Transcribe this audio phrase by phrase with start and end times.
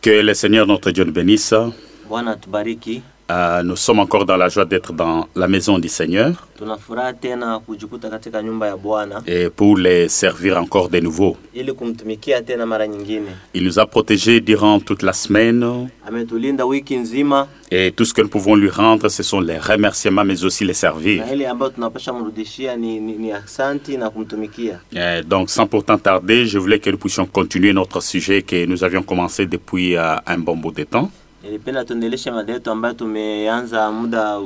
[0.00, 1.52] Que le Seigneur notre Dieu nous bénisse.
[3.30, 6.48] Euh, nous sommes encore dans la joie d'être dans la maison du Seigneur
[9.26, 11.36] et pour les servir encore de nouveau.
[13.54, 15.88] Il nous a protégés durant toute la semaine
[17.70, 20.74] et tout ce que nous pouvons lui rendre, ce sont les remerciements mais aussi les
[20.74, 21.24] servir.
[24.96, 28.82] Euh, donc sans pourtant tarder, je voulais que nous puissions continuer notre sujet que nous
[28.82, 31.10] avions commencé depuis euh, un bon bout de temps.
[31.44, 34.38] Nilipenda tuendeleshe mada yetu ambayo tumeanza muda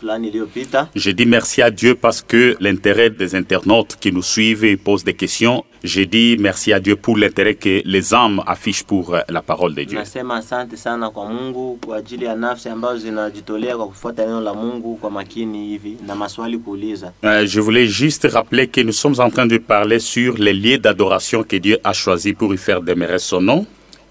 [0.00, 0.88] fulani iliyopita.
[0.94, 5.04] Je dis merci à Dieu parce que l'intérêt des internautes qui nous suivent et posent
[5.04, 9.20] des questions, je dis merci à Dieu pour l'intérêt que les âmes affichent pour euh,
[9.28, 9.98] la parole de Dieu.
[9.98, 14.54] Nasema asante sana kwa Mungu kwa ajili ya nafsi ambazo zinajitolea kwa kufuata neno la
[14.54, 17.12] Mungu kwa makini hivi na maswali kuuliza.
[17.24, 20.78] Euh, je voulais juste rappeler que nous sommes en train de parler sur les lieux
[20.78, 23.66] d'adoration que Dieu a choisis pour y faire demeurer son nom.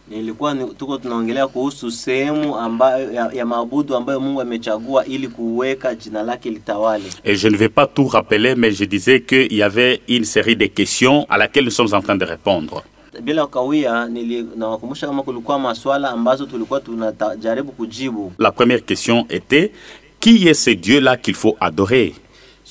[0.09, 5.95] Nilikuwa ni, tuko tunaongelea kuhusu sehemu ambayo ya, ya maabudu ambayo Mungu amechagua ili kuweka
[5.95, 7.03] jina lake litawale.
[7.23, 10.55] Et je ne vais pas tout rappeler, mais je disais qu'il y avait une série
[10.55, 12.83] de questions à laquelle nous sommes en train de répondre.
[13.21, 18.31] Bila kawia, nili nawakumbusha kama kulikuwa maswala ambazo tulikuwa tunajaribu kujibu.
[18.39, 19.71] La première question était,
[20.19, 22.13] qui est ce Dieu-là qu'il faut adorer?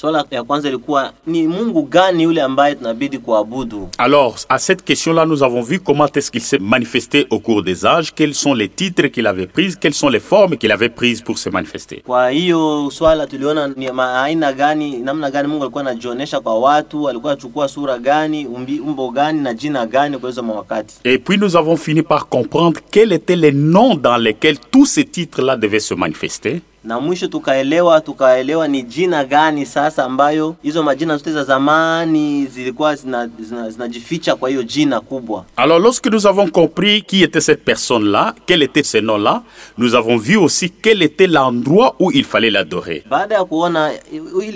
[0.00, 3.88] Swala ya kwanza ilikuwa ni Mungu gani yule ambaye tunabidi kuabudu?
[3.98, 7.84] Alors, à cette question-là, nous avons vu comment est-ce qu'il s'est manifesté au cours des
[7.84, 11.20] âges, quels sont les titres qu'il avait pris, quelles sont les formes qu'il avait prises
[11.22, 12.02] pour se manifester.
[12.06, 17.08] Kwa hiyo swala tuliona ni ma- aina gani, namna gani Mungu alikuwa anajionyesha kwa watu,
[17.08, 20.94] alikuwa anachukua sura gani, umbi, umbo gani na jina gani kwa hizo mawakati.
[21.04, 25.04] Et puis nous avons fini par comprendre quels étaient les noms dans lesquels tous ces
[25.04, 26.60] titres-là devaient se manifester.
[26.84, 32.94] Na mwisho tukaelewa tukaelewa ni jina gani sasa ambayo hizo majina zote za zamani zilikuwa
[32.96, 37.64] zinajificha zina, zina kwa hiyo jina kubwa Alors lorsque nous avons compris qui était cette
[37.64, 39.42] personne-là, quel était ce nom-là,
[39.78, 43.02] nous avons vu aussi quel était l'endroit où il fallait l'adorer.
[43.10, 43.92] baada ya kuona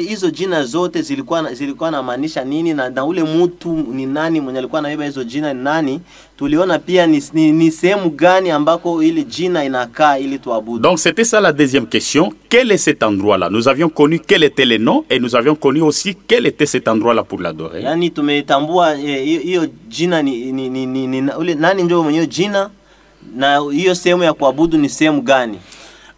[0.09, 4.59] hizo jina zote zilikuwa na- zilikuwa namaanisha nini na, na ule mtu ni nani mwenye
[4.59, 6.01] alikuwa anabeba hizo jina ni nani
[6.43, 10.79] tuliona pia ni, ni, ni sehemu gani ambako ili jina inakaa ili tuabudu?
[10.79, 12.33] Donc c'était ça la deuxième question.
[12.49, 13.49] Quel est cet endroit-là?
[13.49, 16.89] Nous avions connu quel était le nom et nous avions connu aussi quel était cet
[16.89, 17.83] endroit-là pour l'adorer.
[17.83, 22.71] yaani tumetambua hiyo hiyo jina ni, ni, ni, ni, ni, ule nani ndio mwenyewe jina?
[23.37, 25.59] Na hiyo sehemu ya kuabudu ni sehemu gani?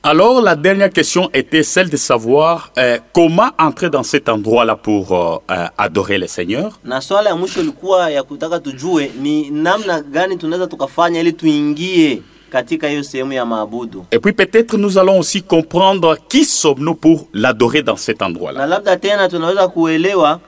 [0.07, 5.13] Alors la dernière question était celle de savoir euh, comment entrer dans cet endroit-là pour
[5.13, 6.79] euh, euh, adorer le Seigneur.
[6.85, 12.23] na swala ya mwisho ilikuwa ya kutaka tujue ni namna gani tunaweza tukafanya ili tuingie
[12.51, 17.29] katika hiyo sehemu ya maabudu Et puis peut-être nous allons aussi comprendre qui sommes-nous pour
[17.33, 18.59] l'adorer dans cet endroit-là.
[18.61, 20.41] na labda tena tunaweza kuelewa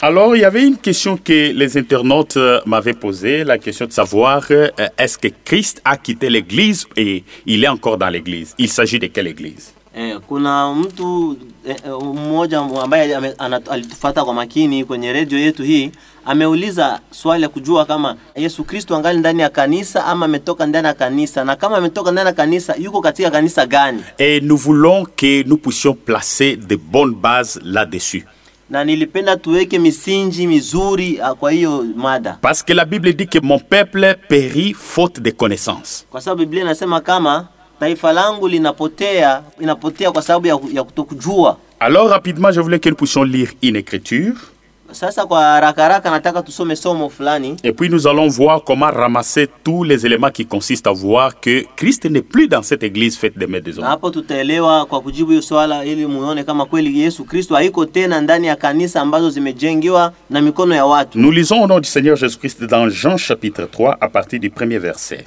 [0.00, 3.92] Alors, il y avait une question que les internautes euh, m'avaient posée, la question de
[3.92, 4.68] savoir euh,
[4.98, 8.54] est-ce que Christ a quitté l'Église et il est encore dans l'Église?
[8.58, 9.74] Il s'agit de quelle Église?
[9.94, 11.36] Eh, kuna mtu
[11.68, 13.16] eh, eh, mmoja ambaye
[13.70, 15.90] alitufata kwa makini kwenye redio yetu hii
[16.24, 20.94] ameuliza swali ya kujua kama Yesu Kristo angali ndani ya kanisa ama ametoka ndani ya
[20.94, 24.02] kanisa na kama ametoka ndani ya kanisa yuko katika kanisa gani?
[24.18, 28.24] Et nous voulons que nous puissions placer de bonnes bases là-dessus.
[28.70, 32.38] na nilipenda tuweke misingi mizuri ah, kwa hiyo mada.
[32.40, 36.62] Parce que la Bible dit que mon peuple périt faute de connaissance, kwa sababu Biblia
[36.62, 37.48] inasema kama
[37.82, 41.56] taifa langu linapotea inapotea kwa sababu ya, ya kutokujua.
[41.80, 44.34] Alors, rapidement, je voulais que nous puissions lire une écriture.
[44.92, 49.48] Sasa kwa haraka haraka nataka tusome somo fulani Et puis nous allons voir comment ramasser
[49.64, 53.38] tous les éléments qui consistent à voir que Christ n'est plus dans cette église faite
[53.38, 53.86] de mains des hommes.
[53.86, 58.46] hapo tutaelewa kwa kujibu hiyo swala, ili muone kama kweli Yesu Kristo haiko tena ndani
[58.46, 61.18] ya kanisa ambazo zimejengiwa na mikono ya watu.
[61.18, 64.78] Nous lisons au nom du Seigneur Jésus-Christ dans Jean chapitre 3 à partir du premier
[64.78, 65.24] verset.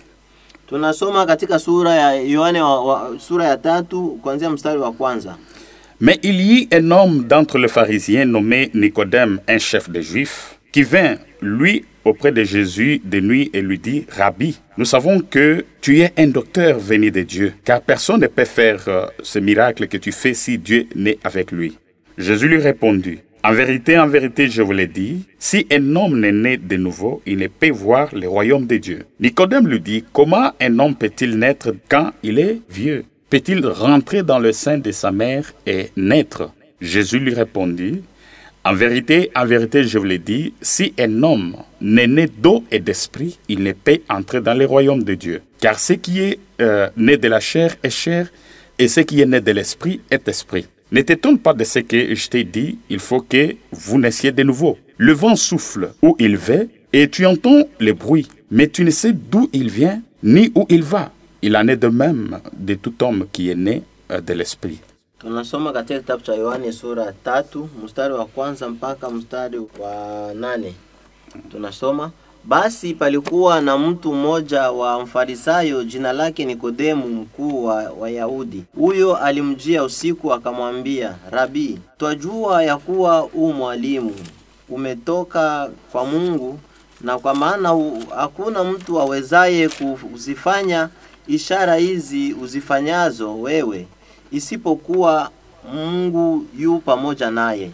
[5.99, 10.59] Mais il y eut un homme d'entre les pharisiens nommé Nicodème, un chef des Juifs,
[10.71, 15.65] qui vint, lui, auprès de Jésus de nuit et lui dit, Rabbi, nous savons que
[15.81, 19.87] tu es un docteur venu de Dieu, car personne ne peut faire euh, ce miracle
[19.87, 21.77] que tu fais si Dieu n'est avec lui.
[22.17, 26.31] Jésus lui répondit, En vérité, en vérité, je vous l'ai dit, si un homme n'est
[26.31, 29.05] né de nouveau, il ne peut voir le royaume de Dieu.
[29.19, 33.05] Nicodème lui dit, Comment un homme peut-il naître quand il est vieux?
[33.29, 36.53] Peut-il rentrer dans le sein de sa mère et naître?
[36.81, 38.01] Jésus lui répondit,
[38.63, 42.79] En vérité, en vérité, je vous l'ai dit, si un homme n'est né d'eau et
[42.79, 45.43] d'esprit, il ne peut entrer dans le royaume de Dieu.
[45.61, 48.27] Car ce qui est euh, né de la chair est chair,
[48.79, 50.65] et ce qui est né de l'esprit est esprit.
[50.91, 54.43] Ne t'étonne pas de ce que je t'ai dit, il faut que vous naissiez de
[54.43, 54.77] nouveau.
[54.97, 59.11] Le vent souffle où il veut, et tu entends les bruits, mais tu ne sais
[59.11, 61.11] d'où il vient ni où il va.
[61.41, 64.79] Il en est de même de tout homme qui est né euh, de l'esprit.
[72.47, 78.63] Basi palikuwa na mtu mmoja wa Mfarisayo, jina lake Nikodemu, mkuu wa Wayahudi.
[78.75, 84.15] Huyo alimjia usiku akamwambia, Rabi, twajua ya kuwa u mwalimu
[84.69, 86.59] umetoka kwa Mungu,
[87.01, 87.69] na kwa maana
[88.15, 90.89] hakuna mtu awezaye kuzifanya
[91.27, 93.87] ishara hizi uzifanyazo wewe
[94.31, 95.29] isipokuwa
[95.73, 97.71] Mungu yu pamoja naye.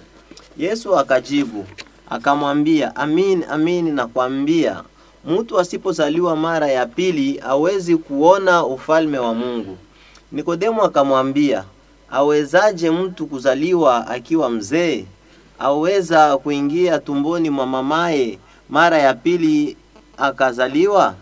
[0.58, 1.66] Yesu akajibu
[2.12, 4.84] akamwambia, amin amin nakwambia,
[5.25, 9.78] mtu asipozaliwa mara ya pili hawezi kuona ufalme wa Mungu.
[10.31, 11.63] Nikodemo akamwambia,
[12.12, 15.06] awezaje mtu kuzaliwa akiwa mzee?
[15.60, 19.78] Aweza kuingia tumboni mwa mamaye mara ya pili
[20.18, 21.13] akazaliwa?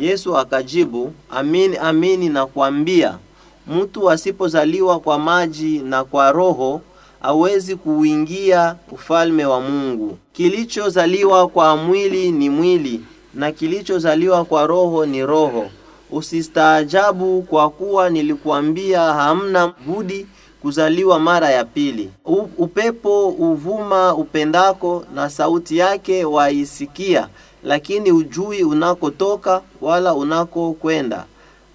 [0.00, 3.18] Yesu akajibu, amin amin nakwambia,
[3.66, 6.80] mtu asipozaliwa kwa maji na kwa Roho
[7.22, 10.18] hawezi kuingia ufalme wa Mungu.
[10.32, 13.00] Kilichozaliwa kwa mwili ni mwili,
[13.34, 15.66] na kilichozaliwa kwa roho ni roho.
[16.10, 20.26] Usistaajabu kwa kuwa nilikuambia hamna budi
[20.62, 22.10] kuzaliwa mara ya pili.
[22.24, 27.28] U, upepo uvuma upendako, na sauti yake waisikia,
[27.64, 31.24] lakini ujui unakotoka wala unakokwenda.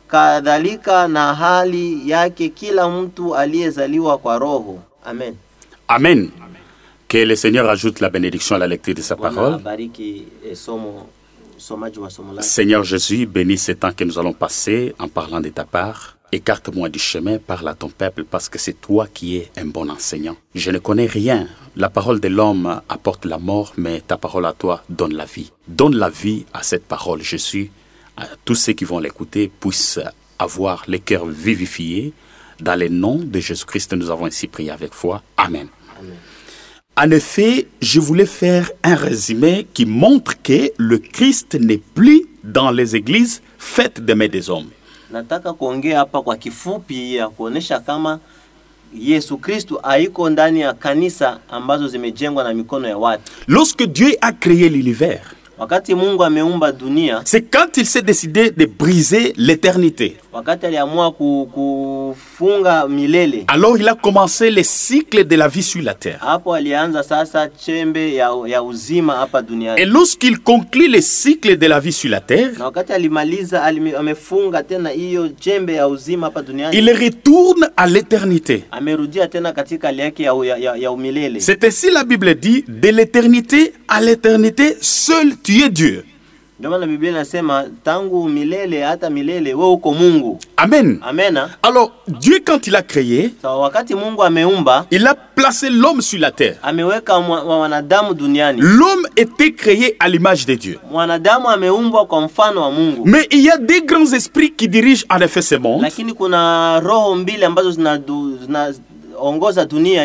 [0.07, 4.79] Kadhalika na hali yake kila mtu aliyezaliwa kwa Roho.
[5.07, 5.35] Amen.
[5.87, 6.29] Amen.
[7.07, 9.53] Que le Seigneur ajoute la bénédiction à la lecture de sa parole.
[12.41, 12.43] eh.
[12.43, 16.17] Seigneur Jésus, bénis ce temps que nous allons passer en parlant de ta part.
[16.29, 19.89] Écarte-moi du chemin, parle à ton peuple, parce que c'est toi qui es un bon
[19.89, 20.35] enseignant.
[20.53, 21.47] Je ne connais rien.
[21.77, 25.53] La parole de l'homme apporte la mort, mais ta parole à toi donne la vie.
[25.69, 27.71] Donne la vie à cette parole, Jésus.
[28.17, 30.01] À tous ceux qui vont l'écouter puissent
[30.37, 32.11] avoir les cœurs vivifiés.
[32.59, 35.21] Dans le nom de Jésus-Christ, nous avons ainsi prié avec foi.
[35.37, 35.67] Amen.
[36.99, 42.71] En effet, je voulais faire un résumé qui montre que le Christ n'est plus dans
[42.71, 44.69] les églises faites de mains des hommes.
[45.11, 48.19] Nataka kuongea hapa kwa kifupi ya kuonesha kama
[48.99, 53.31] Yesu Kristu haiko ndani ya kanisa ambazo zimejengwa na mikono ya watu.
[53.47, 55.21] Lorsque Dieu a créé l'univers,
[55.59, 60.15] Wakati Mungu ameumba dunia, c'est quand il s'est décidé de briser l'éternité.
[60.33, 65.81] wakati aliamua ku, kufunga milele, Alors il a commencé le cycle de la vie sur
[65.81, 66.19] la terre.
[66.21, 69.85] hapo alianza sasa chembe ya, ya uzima hapa Et duniani.
[69.85, 73.63] lorsqu'il conclut le cycle de la vie sur la terre, Na wakati alimaliza
[73.97, 78.63] amefunga tena hiyo chembe ya uzima hapa duniani, il retourne à l'éternité.
[78.71, 81.39] amerudia tena katika hali yake ya, ya, ya, ya umilele.
[81.39, 86.03] C'est ainsi la Bible dit, de l'éternité à l'éternité, seul tu es Dieu.
[86.59, 90.39] Ndio maana Biblia inasema tangu milele hata milele wewe uko Mungu.
[90.57, 90.99] Amen.
[91.61, 96.19] Alors, Dieu, quand il a créé, Sawa, wakati Mungu ameumba, il a placé l'homme sur
[96.19, 96.57] la terre.
[96.63, 97.13] ameweka
[98.15, 98.59] duniani.
[98.61, 100.79] L'homme était créé à l'image de Dieu.
[100.91, 105.05] Mwanadamu ameumbwa kwa mfano wa Mungu, Mais il y a des grands esprits qui dirigent
[105.11, 105.81] en effet ce monde.
[105.83, 108.96] lakini kuna roho mbili ambazo zinadu- zinaongoza dunia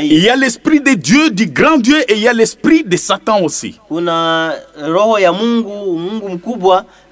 [0.07, 2.97] Il y a l'esprit de Dieu, du grand Dieu, et il y a l'esprit de
[2.97, 3.79] Satan aussi.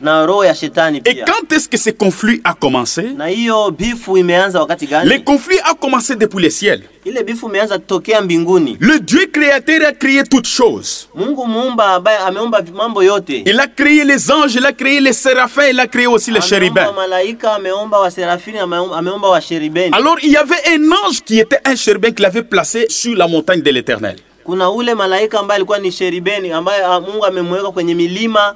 [0.00, 3.02] Na roho ya shetani Et quand est-ce que ce conflit a commencé?
[3.16, 6.83] Na hiyo bifu imeanza wakati Le conflit a commencé depuis le ciel.
[7.04, 8.76] Ile bifu imeanza tokea mbinguni.
[8.80, 11.09] Le Dieu créateur a créé toutes choses.
[11.14, 13.42] Mungu muumba ambaye ameumba mambo yote.
[13.47, 16.38] Il a créé les anges, il a créé les séraphins, il a créé aussi les
[16.38, 16.92] Ameumba chérubins.
[16.97, 19.90] malaika, ameumba wa serafini, ameumba ameumba wa sheribeni.
[19.95, 23.28] Alors il y avait un ange qui était un chérubin qu'il avait placé sur la
[23.28, 24.16] montagne de l'éternel.
[24.47, 28.54] Kuna ule malaika ambaye alikuwa ni sheribeni ambaye Mungu amemweka kwenye milima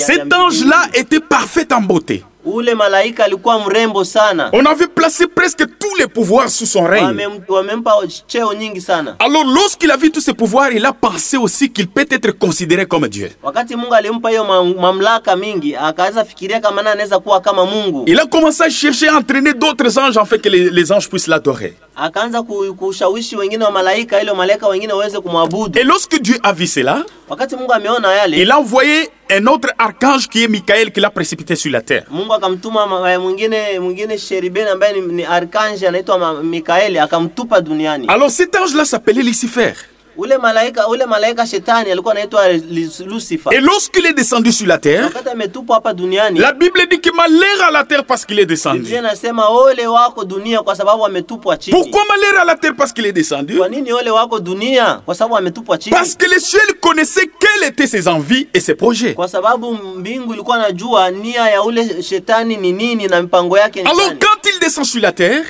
[0.00, 2.24] Cet ange-là était parfait en beauté.
[4.52, 7.16] On avait placé presque tous les pouvoirs sous son règne.
[9.18, 12.84] Alors lorsqu'il a vu tous ces pouvoirs, il a pensé aussi qu'il peut être considéré
[12.84, 13.30] comme Dieu.
[18.06, 21.28] Il a commencé à chercher à entraîner d'autres anges afin que les, les anges puissent
[21.28, 21.74] l'adorer.
[21.96, 25.78] Akaanza ku- kushawishi wengine wa malaika ili malaika wengine waweze kumwabudu.
[25.80, 29.68] Et lorsque Dieu a vu cela, Wakati Mungu ameona yale, il a envoyé un autre
[29.78, 32.04] archange qui est Michael qui l'a précipité sur la terre.
[32.10, 38.06] Mungu akamtuma ma- mwingine mwingine sheribeni ambaye ni, arkanje anaitwa Mikaeli akamtupa duniani.
[38.08, 39.72] Alors cet ange-là s'appelait Lucifer.
[40.16, 43.52] Ule malaika ule malaika shetani alikuwa anaitwa Lu- Lucifer.
[43.54, 45.10] Et lorsqu'il est descendu sur la terre,
[46.40, 48.82] la Bible dit que malheur à la terre parce qu'il est descendu.
[51.70, 53.58] Pourquoi malheur à la terre parce qu'il est descendu?
[55.90, 59.14] Parce que les cieux connaissaient quelles étaient ses envies et ses projets.
[63.90, 65.44] Alors quand il descend sur la terre,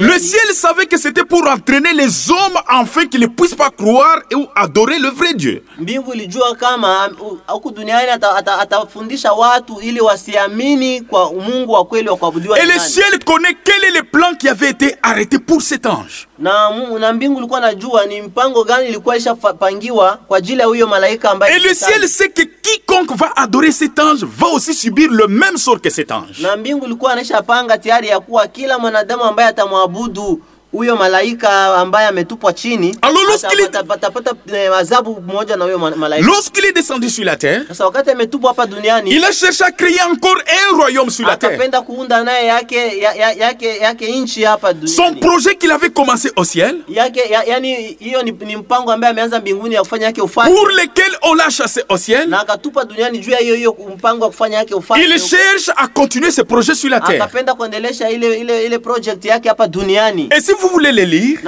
[0.00, 4.18] le ciel savait que c'était pour entraîner les hommes afin qu'ils ne puissent pas croire
[4.34, 5.62] ou adorer le vrai Dieu.
[5.78, 7.10] mbingu ilijua kama
[7.46, 12.66] huku duniani ata- ata- atafundisha watu ili wasiamini kwa Mungu wa kweli wa kuabudiwa Et
[12.66, 16.28] le ciel connaît quel est le plan qui avait été arrêté pour cet ange.
[16.38, 20.86] na, mu- na mbingu ilikuwa najua ni mpango gani ilikuwa ishapangiwa kwa ajili ya huyo
[20.86, 25.10] malaika ambaye Et le ciel sait que quiconque va adorer cet ange va aussi subir
[25.10, 26.42] le même sort que cet ange.
[26.42, 30.42] na mbingu ilikuwa anaishapanga tayari ya kuwa kila mwanadamu ambaye atamwabudu
[30.74, 36.26] huyo malaika ambaye ametupwa chini Alors, lorsqu'il atapata eh, adhabu moja na huyo ma- malaika.
[36.26, 39.70] Lorsqu'il est descendu sur la terre, Sasa wakati ametupwa hapa duniani il a cherché à
[39.70, 40.38] créer encore
[40.72, 41.50] un royaume sur la terre.
[41.50, 46.30] akapenda kuunda naye yake ya, ya, yake yake nchi hapa Son projet qu'il avait commencé
[46.36, 50.22] au ciel, yake ya, yani hiyo ni, ni mpango ambaye ameanza mbinguni ya kufanya yake
[50.22, 53.76] ufalme pour lequel on l'a chassé au ciel, na akatupa duniani juu ya hiyo hiyo
[53.96, 57.22] mpango wa kufanya yake ufalme il cherche à continuer ses projets sur la terre.
[57.22, 61.38] akapenda kuendelesha ile ile ile project yake hapa duniani Et si vous voulez les lire,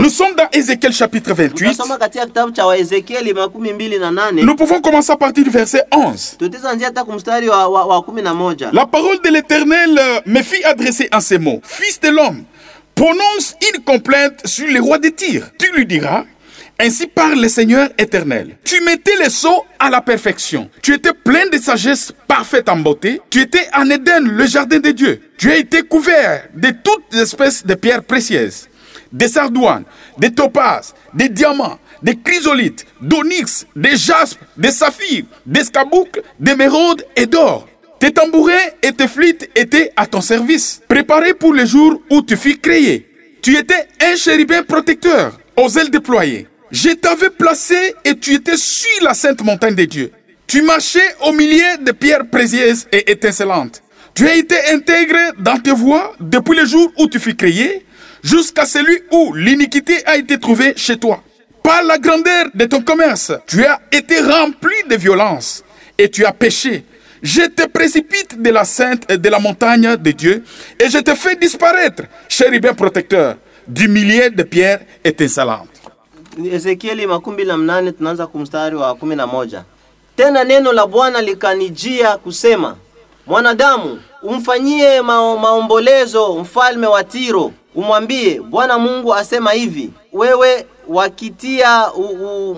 [0.00, 1.54] nous sommes dans Ézéchiel chapitre 28.
[1.54, 5.50] Tunasoma katika kitabu cha Waezekieli makumi mbili na nane Nous pouvons commencer à partir du
[5.50, 6.36] verset 11.
[6.38, 10.20] tutaweza anzia hata kumstari wa, wa, wa kumi na moja La parole de l'Éternel euh,
[10.26, 11.60] me fit adresser en ces mots.
[11.64, 12.44] Fils de l'homme,
[12.94, 15.50] prononce une complainte sur les rois de Tyr.
[15.58, 16.24] Tu lui diras,
[16.80, 18.56] ainsi parle le Seigneur éternel.
[18.64, 20.70] Tu mettais les sceaux à la perfection.
[20.82, 23.20] Tu étais plein de sagesse parfaite en beauté.
[23.30, 25.20] Tu étais en Éden, le jardin de Dieu.
[25.36, 28.68] Tu as été couvert de toutes espèces de pierres précieuses,
[29.12, 29.84] des sardoines,
[30.18, 37.26] des topazes, des diamants, des chrysolites, d'onyx, des jaspes, des saphirs, des scaboucles, d'émeraudes et
[37.26, 37.68] d'or.
[37.98, 42.36] Tes tambourins et tes flûtes étaient à ton service, préparés pour le jour où tu
[42.36, 43.08] fus créé.
[43.42, 46.46] Tu étais un chérubin protecteur, aux ailes déployées.
[46.70, 50.12] Je t'avais placé et tu étais sur la sainte montagne de Dieu.
[50.46, 53.82] Tu marchais au milieu de pierres précieuses et étincelantes.
[54.14, 57.86] Tu as été intégré dans tes voies depuis le jour où tu fus créé,
[58.22, 61.22] jusqu'à celui où l'iniquité a été trouvée chez toi.
[61.62, 65.64] Par la grandeur de ton commerce, tu as été rempli de violence
[65.96, 66.84] et tu as péché.
[67.22, 70.42] Je te précipite de la sainte de la montagne de Dieu
[70.78, 75.77] et je te fais disparaître, chérubin protecteur, du milieu de pierres étincelantes.
[76.46, 79.64] Ezekieli makumi na mnane tunaanza kumstari wa kumi na moja
[80.16, 82.76] tena neno la Bwana likanijia kusema,
[83.26, 91.90] mwanadamu, umfanyie mao, maombolezo mfalme wa Tiro, umwambie Bwana Mungu asema hivi, wewe wakitia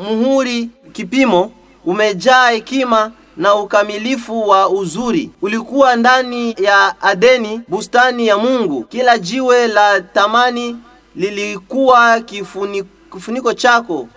[0.09, 1.53] muhuri kipimo,
[1.85, 5.31] umejaa hekima na ukamilifu wa uzuri.
[5.43, 8.85] Ulikuwa ndani ya Adeni, bustani ya Mungu.
[8.85, 10.77] Kila jiwe la thamani
[11.17, 14.09] lilikuwa kifuni, kifuniko chako,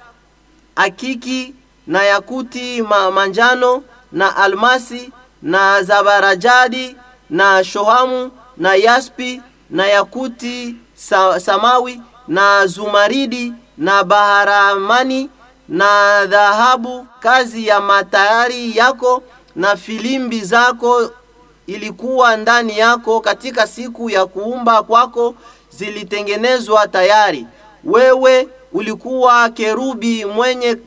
[0.76, 1.54] akiki
[1.88, 6.96] na yakuti ma, manjano na almasi na zabarajadi
[7.30, 15.30] na shohamu na yaspi na yakuti sa, samawi na zumaridi na baharamani
[15.70, 19.24] na dhahabu, kazi ya matayari yako
[19.56, 21.12] na filimbi zako
[21.68, 25.36] ilikuwa ndani yako katika siku ya kuumba kwako
[25.70, 27.46] zilitengenezwa tayari.
[27.84, 30.78] Wewe ulikuwa kerubi mwenye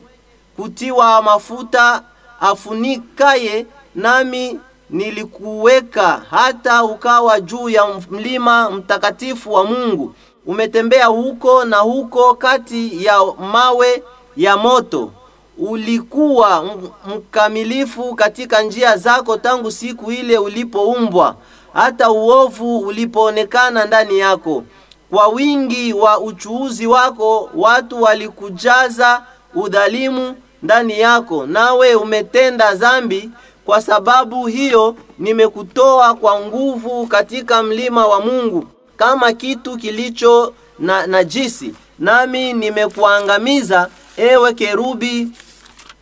[0.55, 2.03] kutiwa mafuta
[2.39, 3.65] afunikaye,
[3.95, 10.13] nami nilikuweka hata ukawa juu ya mlima mtakatifu wa Mungu.
[10.45, 13.19] Umetembea huko na huko kati ya
[13.51, 14.03] mawe
[14.37, 15.11] ya moto.
[15.57, 16.65] Ulikuwa
[17.15, 21.35] mkamilifu katika njia zako tangu siku ile ulipoumbwa,
[21.73, 24.63] hata uovu ulipoonekana ndani yako.
[25.09, 29.23] Kwa wingi wa uchuuzi wako watu walikujaza
[29.55, 33.29] udhalimu ndani yako, nawe umetenda zambi.
[33.65, 38.65] Kwa sababu hiyo nimekutoa kwa nguvu katika mlima wa Mungu
[38.97, 45.27] kama kitu kilicho na najisi, nami nimekuangamiza, ewe kerubi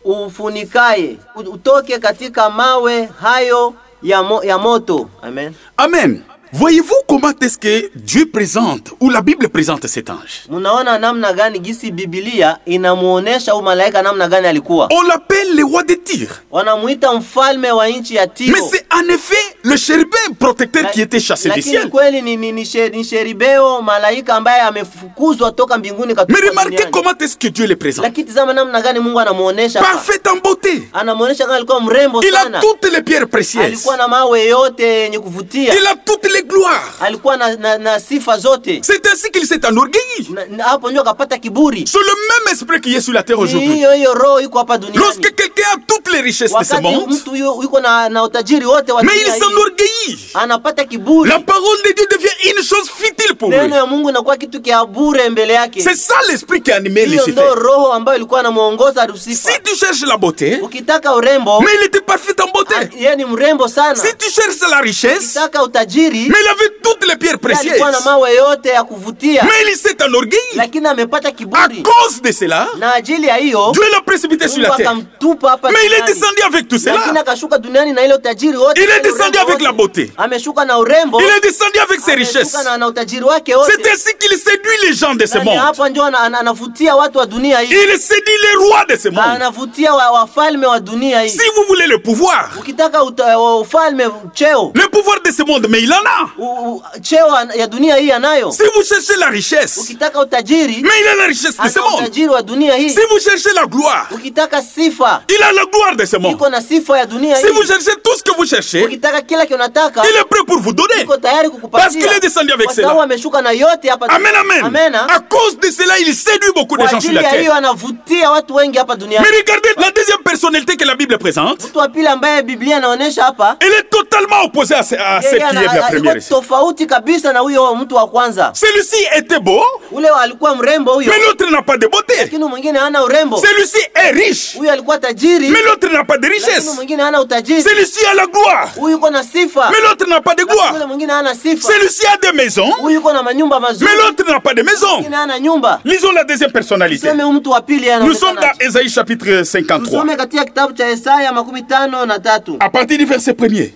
[0.04, 5.08] ufunikaye, utoke katika mawe hayo ya, mo, ya moto.
[5.22, 5.54] Amen.
[5.76, 6.22] Amen.
[6.60, 10.46] Voyez-vous comment est-ce que Dieu présente, ou la Bible présente cet ange?
[10.48, 14.88] Munaona namna gani gisi Biblia inamuonesha huyu malaika namna gani alikuwa?
[14.90, 16.28] On l'appelle le roi de Tyr.
[16.50, 21.02] Wanamuita mfalme wa nchi ya Tiro, Mais c'est en effet le chérubin protecteur La- qui
[21.02, 21.90] était chassé du lakini ciel.
[21.90, 27.18] kweli ni, ni, ni, she- ni sheribeo malaika ambaye amefukuzwa toka mbinguni Mais remarquez comment
[27.20, 28.02] est-ce que Dieu les présente.
[28.04, 29.92] lakini tazama namna gani mungu anamuonesha hapa.
[29.92, 30.88] Parfait en beauté.
[30.92, 33.66] anamuonesha kama alikuwa mrembo Il a toutes les pierres précieuses.
[33.66, 36.82] alikuwa na mawe yote yenye kuvutia Il a toutes les gloires.
[37.00, 40.28] alikuwa na, na, na sifa zote C'est ainsi qu'il s'est enorgueilli.
[40.58, 43.74] Hapo ndio akapata kiburi C'est le même esprit qui est sur la terre aujourd'hui.
[43.74, 47.10] hiyo hiyo roho iko hapa duniani Lorsque quelqu'un a toutes les richesses de ce monde,
[47.14, 50.18] mtu yu- yuko na, na utajiri wote wa mais il s'enorgueillit.
[50.34, 53.58] anapata kiburi La parole de Dieu devient une chose futile pour lui.
[53.58, 57.06] neno ya mungu inakuwa kitu kia bure mbele yake C'est ça l'esprit qui a Lucifer.
[57.10, 59.52] hiyo ndio roho ambayo ilikuwa anamuongoza Lucifer.
[59.54, 62.74] Si tu cherches la beauté, ukitaka urembo mais il était parfait en beauté.
[62.98, 67.04] yeye ni mrembo sana Si tu cherches la richesse, ukitaka utajiri mais il avait toutes
[67.08, 68.04] les pierres yeye alikuwa na précieuses.
[68.04, 70.56] mawe yote ya kuvutia Mais il s'est enorgueilli.
[70.56, 74.62] lakini amepata À kiburi cause de cela, na ajili ya hiyo Dieu l'a précipité sur
[74.62, 74.88] la terre.
[74.90, 77.20] akamtupa hapa Mais il est descendu avec tout lakini cela.
[77.20, 80.12] akashuka duniani na ile utajiri wote Il est descendu avec la beauté.
[80.16, 82.54] ameshuka na urembo Il est descendu avec ses richesses.
[82.54, 85.58] ameshuka na, na utajiri wake wote C'est ainsi qu'il séduit les gens de ce monde.
[85.58, 87.74] hapa ndio ana- ana- anavutia watu wa dunia hii?
[87.74, 89.24] Il séduit les rois de ce monde.
[89.26, 94.04] anavutia wa- wafalme wa dunia hii Si vous voulez le pouvoir, ukitaka uta- wa- ufalme
[94.34, 96.15] cheo le pouvoir de ce monde, mais il en a.
[96.38, 96.44] u-
[96.74, 101.00] u- cheo an- ya dunia hii anayo Si vous cherchez la richesse, ukitaka utajiri mais
[101.00, 102.00] il a la richesse de ce monde.
[102.00, 105.96] utajiri wa dunia hii Si vous cherchez la gloire, ukitaka sifa il a la gloire
[105.96, 106.32] de ce monde.
[106.34, 109.46] iko na sifa ya dunia Si vous cherchez tout ce que vous cherchez, ukitaka kila
[109.46, 111.04] kinataka il est prêt pour vous donner.
[111.22, 112.88] tayari Parce qu'il est descendu avec kwa cela.
[112.88, 114.64] sababu ameshuka na yote hapa Amen, amen.
[114.64, 115.06] Amena.
[115.10, 117.54] À cause de cela, il séduit beaucoup de gens sur la hiyo terre.
[117.54, 121.64] anavutia watu wengi hapa duniani Mais regardez la deuxième personnalité que la Bible présente.
[121.64, 124.78] mtu wa pili ambaye biblia inaonyesha hapa Elle est totalement opposée à,
[125.16, 126.28] à celle qui est la première ici.
[126.28, 131.22] tofauti kabisa na huyo mtu wa kwanza Celui-ci était beau, ule alikuwa mrembo huyo mais
[131.26, 132.14] l'autre n'a pas de beauté.
[132.18, 136.26] lakini mwingine hana urembo Celui-ci est riche, huyo alikuwa tajiri mais l'autre n'a pas de
[136.28, 136.70] lakini richesse.
[136.74, 140.34] mwingine hana utajiri Celui-ci a la gloire, huyu yuko na sifa mais l'autre n'a pas
[140.34, 140.72] de gloire.
[140.74, 144.24] yule mwingine hana sifa Celui-ci a des maisons, huyu yuko na manyumba mazuri mais l'autre
[144.32, 144.92] n'a pas de maison.
[144.92, 147.00] mwingine hana nyumba Lisons la deuxième personnalité.
[147.06, 150.90] tuseme huyu mtu wa pili Nous sommes dans Ésaïe chapitre 53, tusome katika kitabu cha
[150.90, 153.74] Isaya makumi tano na tatu à partir du verset premier.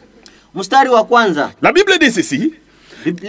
[0.54, 1.50] Mstari wa kwanza.
[1.62, 2.54] La Bible dit ceci.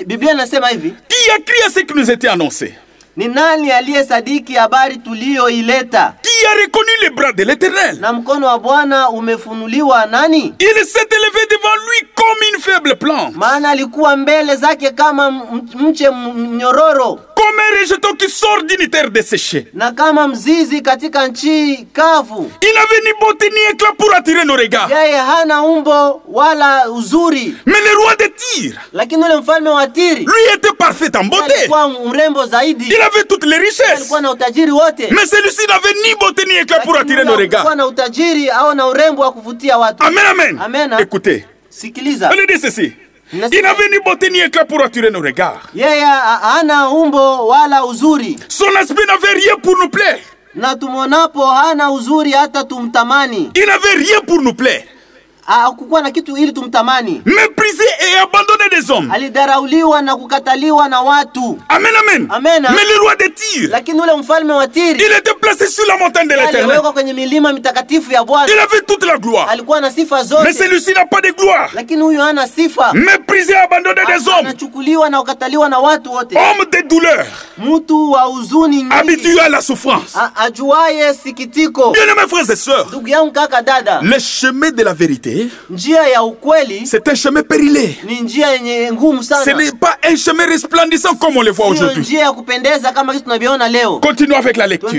[0.05, 0.93] Biblia inasema hivi.
[1.07, 2.73] Qui a crié ce qui nous était annoncé?
[3.17, 6.13] Ni nani aliyesadiki habari tuliyoileta?
[6.21, 7.99] Qui a reconnu le bras de l'Éternel?
[7.99, 10.53] Na mkono wa bwana umefunuliwa nani?
[10.59, 15.31] Il s'est élevé devant lui comme une faible plante, maana alikuwa mbele zake kama
[15.75, 17.19] mche mnyororo
[18.17, 19.67] qui sort d'une terre desséchée.
[19.73, 24.55] na kama mzizi katika nchi kavu Il avait ni beauté ni éclat pour attirer nos
[24.55, 24.89] regards.
[24.91, 30.25] yeye hana umbo wala uzuri Mais le roi de Tyr, lakini ule mfalme wa tiri
[30.25, 31.53] lui était parfait en beauté.
[31.53, 33.97] alikuwa mrembo zaidi Il avait toutes les richesses.
[33.97, 37.65] alikuwa na utajiri wote Mais celui-ci n'avait ni beauté ni éclat pour attirer nos regards.
[37.67, 40.59] Alikuwa na utajiri au na urembo wa kuvutia watu Amen, amen.
[40.61, 40.93] Amen.
[40.99, 42.93] Écoutez, sikiliza elle dit ceci.
[43.33, 45.61] Il n'avait ni beauté ni éclat pour attirer nos regards.
[45.73, 50.19] yeye ha- hana umbo wala uzuri Son aspect n'avait rien pour nous plaire.
[50.55, 54.83] na tumonapo hana uzuri hata tumtamani Il n'avait rien pour nous plaire.
[55.45, 59.11] Hakukuwa na kitu ili tumtamani Méprisé et abandonné des hommes.
[59.11, 62.27] alidharauliwa na kukataliwa na watu Amen, amen.
[62.31, 62.61] Amen.
[62.75, 65.97] Mais le roi de Tyr, lakini ule mfalme wa tiri il était placé sur la
[65.97, 66.63] montagne de l'éternel.
[66.63, 69.49] aliwekwa kwenye milima mitakatifu ya Il bwana avait toute la gloire.
[69.49, 71.69] alikuwa na sifa Mais zote celui-ci n'a pas de gloire.
[71.73, 74.39] lakini huyu hana sifa Méprisé et abandonné des hommes.
[74.45, 77.25] anachukuliwa na kukataliwa na watu wote Homme de douleur.
[77.57, 80.17] mtu wa huzuni nyingi Habitué à la souffrance.
[80.35, 85.30] Ajuaye sikitiko Bien-aimés frères et sœurs, ndugu yangu kaka dada le chemin de la vérité,
[86.85, 87.97] c'est un chemin périlé.
[88.01, 92.17] Ce n'est pas un chemin resplendissant comme on le voit aujourd'hui.
[94.01, 94.89] Continuons avec la lecture.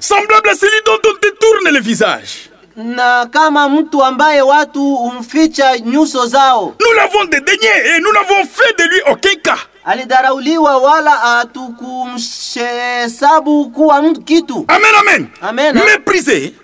[0.00, 2.50] Semblable à celui dont on détourne le visage.
[2.78, 8.72] na kama mtu ambaye watu humficha nyuso zao Nous l'avons dédaigné et nous n'avons fait
[8.78, 9.58] de lui aucun cas.
[9.84, 15.26] alidharauliwa wala hatukumhesabu kuwa mtu kitu Amen, amen.
[15.40, 15.74] Amen.
[15.74, 16.54] Méprisé,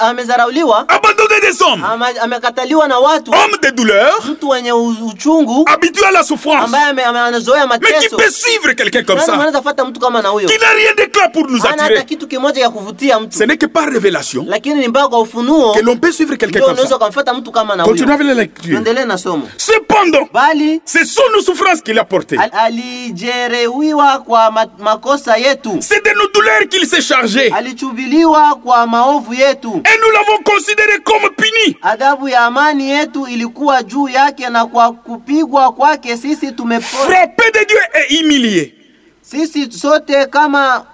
[0.00, 1.82] Amedharauliwa abandonné des hommes,
[2.22, 3.30] amekataliwa na watu.
[3.30, 5.64] Homme de douleur, mtu wenye u- uchungu.
[5.68, 6.64] Habitué à la souffrance.
[6.64, 9.84] ambaye Mais qui peut suivre quelqu'un comme ça?
[9.88, 10.48] mtu kama na huyo.
[10.48, 12.04] Qui n'a rien d'éclat pour nous attirer.
[12.04, 13.38] kitu kimoja ya kuvutia mtu.
[13.38, 16.60] Ce n'est que par révélation lakini ni mpaka kwa ufunuo que l'on peut suivre quelqu'un
[16.60, 16.96] comme unaweza ça.
[16.96, 19.06] ukamfata mtu kama na Continuons huyo avec la lecture.
[19.06, 19.48] na somo.
[19.56, 22.04] Cependant, bali ce sont nos souffrances qu'il a
[22.52, 25.70] alijeruhiwa kwa ma makosa yetu.
[25.80, 27.50] C'est de nos douleurs qu'il s'est chargé.
[27.52, 31.76] alichubiliwa kwa maovu yetu Et nous l'avons considéré comme puni.
[31.82, 37.64] adhabu ya amani yetu ilikuwa juu yake na kwa kupigwa kwake sisi tumepona Frappé de
[37.64, 38.74] Dieu et humilié.
[39.22, 40.86] sisi sote kama.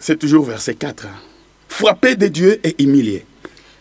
[0.00, 1.06] C'est toujours verset 4.
[1.68, 3.24] Frappé de Dieu et humilié.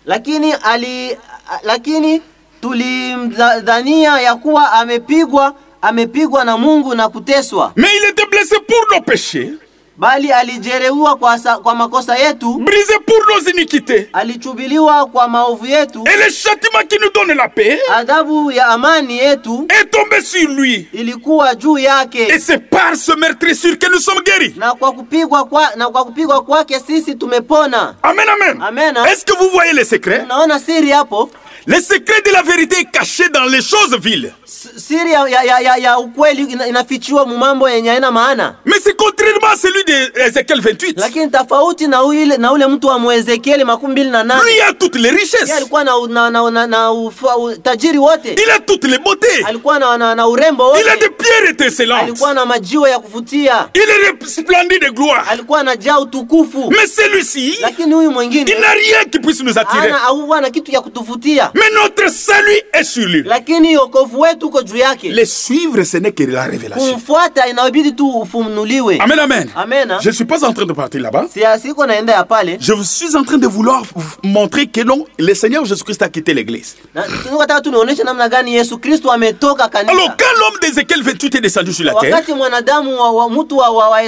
[0.05, 1.17] lakini ali
[1.63, 2.21] lakini
[2.61, 9.01] tulimdhania ya kuwa amepigwa amepigwa na Mungu na kuteswa, Mais il était blessé pour nos
[9.01, 9.53] péchés,
[9.99, 14.07] bali alijeruhiwa kwa, sa, kwa makosa yetu, brisé pour nos iniquités.
[14.13, 19.17] alichubiliwa kwa maovu yetu, Et le châtiment qui nous donne la paix adhabu ya amani
[19.17, 20.87] yetu est tombé sur lui.
[20.93, 24.53] ilikuwa juu yake, Et c'est par ce meurtrissure que nous sommes guéris.
[24.57, 27.95] na kwa kupigwa kwa, na kwa kupigwa kwake sisi tumepona.
[28.03, 28.61] Amen, amen.
[28.61, 28.95] Amen.
[29.05, 30.21] Est-ce que vous voyez le secret?
[30.23, 31.29] Unaona siri hapo?
[31.67, 34.33] Le secret de la vérité est caché dans les choses viles.
[34.45, 39.55] Siri ya, ya, ya, ya, ukweli inafichiwa mumambo yenye haina maana, Mais c'est contrairement à
[39.55, 40.99] celui de Ezekiel 28.
[40.99, 44.61] lakini tofauti na ule, na ule mtu wa Ezekiel makumi mbili na nane Lui il
[44.61, 45.51] a toutes les yeye richesses.
[45.51, 49.43] alikuwa na, na, na, na, na utajiri wote, Il a toutes les beautés.
[49.45, 52.03] alikuwa na, na, na urembo Il a des wote, pierres étincelantes.
[52.03, 55.25] alikuwa na majiwe ya kuvutia, Il est resplendide de gloire.
[55.29, 59.87] alikuwa anajaa utukufu, Mais celui-ci, lakini huyu il n'a rien qui puisse nous attirer.
[59.89, 63.23] ana auwa na kitu ya kutuvutia, Mais notre salut est sur lui.
[63.23, 65.09] lakini wokovu wetu uko juu yake.
[65.09, 66.91] Les suivre, ce n'est que la révélation.
[66.93, 68.97] Kumfuata inabidi tu ufunuliwe.
[68.99, 69.49] Amen, amen.
[69.55, 69.97] Amen.
[70.01, 71.25] Je ne suis pas en train de partir là-bas.
[71.33, 73.83] Si siko naenda ya pale Je suis en train de vouloir
[74.23, 76.75] montrer que non, le Seigneur Jésus-Christ a quitté l'église.
[76.95, 81.35] na tunataka nataka tu nionyeshe namna gani Yesu Kristo ametoka Alors, quand l'homme d'Ézéchiel 28
[81.35, 83.99] est descendu sur la terre, Wakati mwanadamu wa, mtu wa,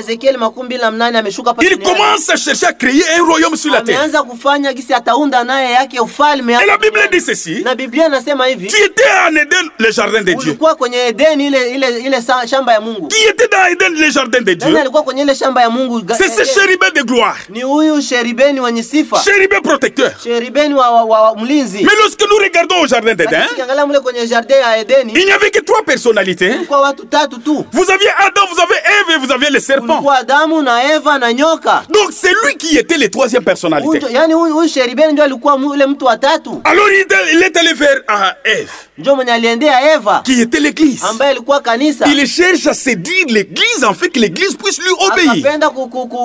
[1.21, 3.97] ameshuka il commence à chercher à créer un royaume sur la terre.
[3.99, 8.45] ameanza kufanya gisi ataunda naye yake ufalme Et la Bible dit ceci na Biblia inasema
[8.47, 10.37] hivi Tu étais en Éden, le jardin de Dieu.
[10.51, 12.17] ulikuwa kwenye Edeni ile ile ile
[12.49, 13.07] shamba ya Mungu.
[13.07, 16.01] Qui était dans Éden, le jardin de Dieu Nani alikuwa kwenye ile shamba ya Mungu?
[16.17, 20.11] C'est ce eh, eh, chérubin de gloire, Ni huyu Sheribeni wenye sifa, chérubin protecteur.
[20.23, 21.83] Sheribeni wa, wa, wa, mlinzi.
[21.83, 25.31] Mais lorsque nous regardons au jardin Lakini tukiangalia mle kwenye jardin ya Edeni il n'y
[25.31, 26.53] avait que trois personnalités.
[26.67, 29.87] kwa watu tatu tu, Vous aviez Adam, vous avez Ève et vous aviez le serpent.
[29.87, 31.83] kulikuwa Adamu na Eva na nyoka.
[31.89, 33.99] Donc c'est lui qui était le troisième personnalité.
[34.11, 37.73] Yani huyu Sheribeni ndio alikuwa ule mtu wa tatu, Alors il est- il est allé
[37.73, 41.03] vers ah, Ève, ndio mwenye aliendea Eva qui était l'église.
[41.03, 42.05] ambaye alikuwa kanisa.
[42.07, 45.59] Il cherche à séduire l'église en fait que l'église puisse lui obéir.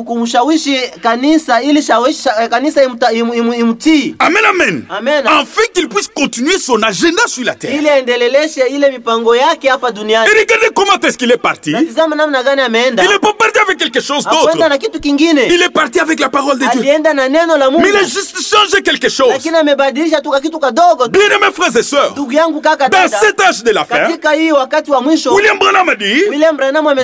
[0.07, 4.87] kumshawishi kanisa ili shawishi kanisa imtii Amen, amen.
[4.91, 5.27] Amen.
[5.27, 7.75] Afin qu'il puisse continuer son agenda sur la terre.
[7.77, 11.71] ili aendeleleshe ile mipango yake hapa Et regardez comment est-ce qu'il est parti.
[11.71, 14.69] Na tizama namna gani ameenda, Il n'est pas parti avec quelque chose akwenda d'autre.
[14.69, 16.81] na kitu kingine, Il est parti avec la parole de Dieu.
[16.81, 19.29] alienda na neno la Mungu, Mais il a juste changé quelque chose.
[19.29, 20.86] lakini amebadilisha tu kakitu kadogo tu.
[21.11, 25.01] Bien mes frères et sœurs, dans cet âge de la fin, katika hii wakati wa
[25.03, 26.25] mwisho, William Branham a dit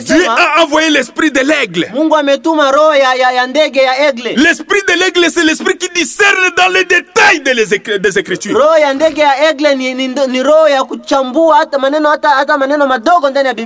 [0.04, 1.86] Dieu a envoyé l'esprit de l'aigle.
[4.36, 8.60] L'esprit de l'aigle, c'est l'esprit qui discerne dans les détails des, Écritures.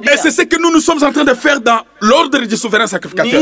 [0.03, 2.87] Et c'est ce que nous nous sommes en train de faire dans l'ordre du souverain
[2.87, 3.41] sacrificateur.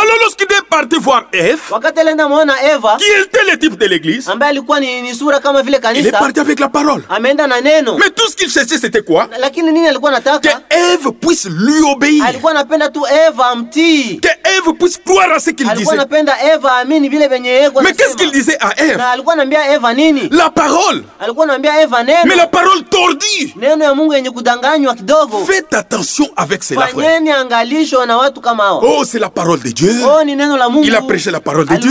[0.00, 3.86] Alors lorsqu'il est parti voir Ève, Wakati alienda muona Eva qui était le type de
[3.86, 7.02] l'église, ambaye alikuwa ni, ni sura kama vile il est parti avec la parole.
[7.08, 9.28] ameenda na neno, Mais tout ce qu'il cherchait, c'était quoi?
[9.38, 10.48] Lakini nini alikuwa Que?
[10.70, 12.24] Ève puisse lui obéir.
[12.24, 16.00] Alikuwa anapenda tu Eva amtii, Que Ève puisse croire à ce qu'il alikuwa disait.
[16.00, 19.34] anapenda Eva amini vile venye yeye alikuwa Mais qu'est-ce qu'il disait à Ève na alikuwa
[19.34, 20.28] anaambia Eva nini?
[20.30, 21.02] La parole.
[21.20, 23.52] Alikuwa anaambia Eva Mais la parole tordue.
[23.56, 25.44] neno ya Mungu yenye kudanganywa kidogo.
[25.46, 27.04] Faites attention avec cela, frère.
[27.04, 28.80] Fanyeni angalisho na watu kama hao.
[28.84, 29.94] Oh, c'est la parole de Dieu.
[30.04, 30.86] Oh, ni neno la Mungu.
[30.86, 31.90] Il a prêché la parole de Dieu.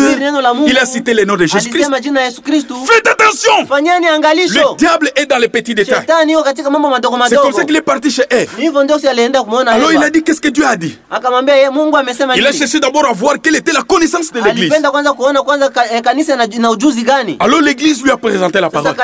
[0.68, 1.90] Il a cité le nom de Jésus-Christ.
[2.86, 3.52] Faites attention.
[4.72, 6.06] Le diable est dans les petits détails.
[7.30, 8.50] C'est comme ça qu'il est parti chez Ève.
[9.72, 10.98] Alors il a dit qu'est-ce que Dieu a dit?
[12.38, 14.70] Il a cherché d'abord à voir quelle était la connaissance de l'église.
[14.70, 14.72] Eh.
[17.40, 18.96] Alors l'église lui a présenté la parole.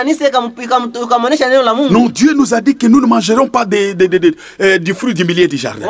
[1.91, 4.77] Non, Dieu nous a dit que nous ne mangerons pas des- des- des- des- euh,
[4.77, 5.85] du fruit du milieu du jardin.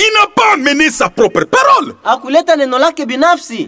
[0.00, 0.56] Il n'a pas
[0.90, 1.94] sa propre parole.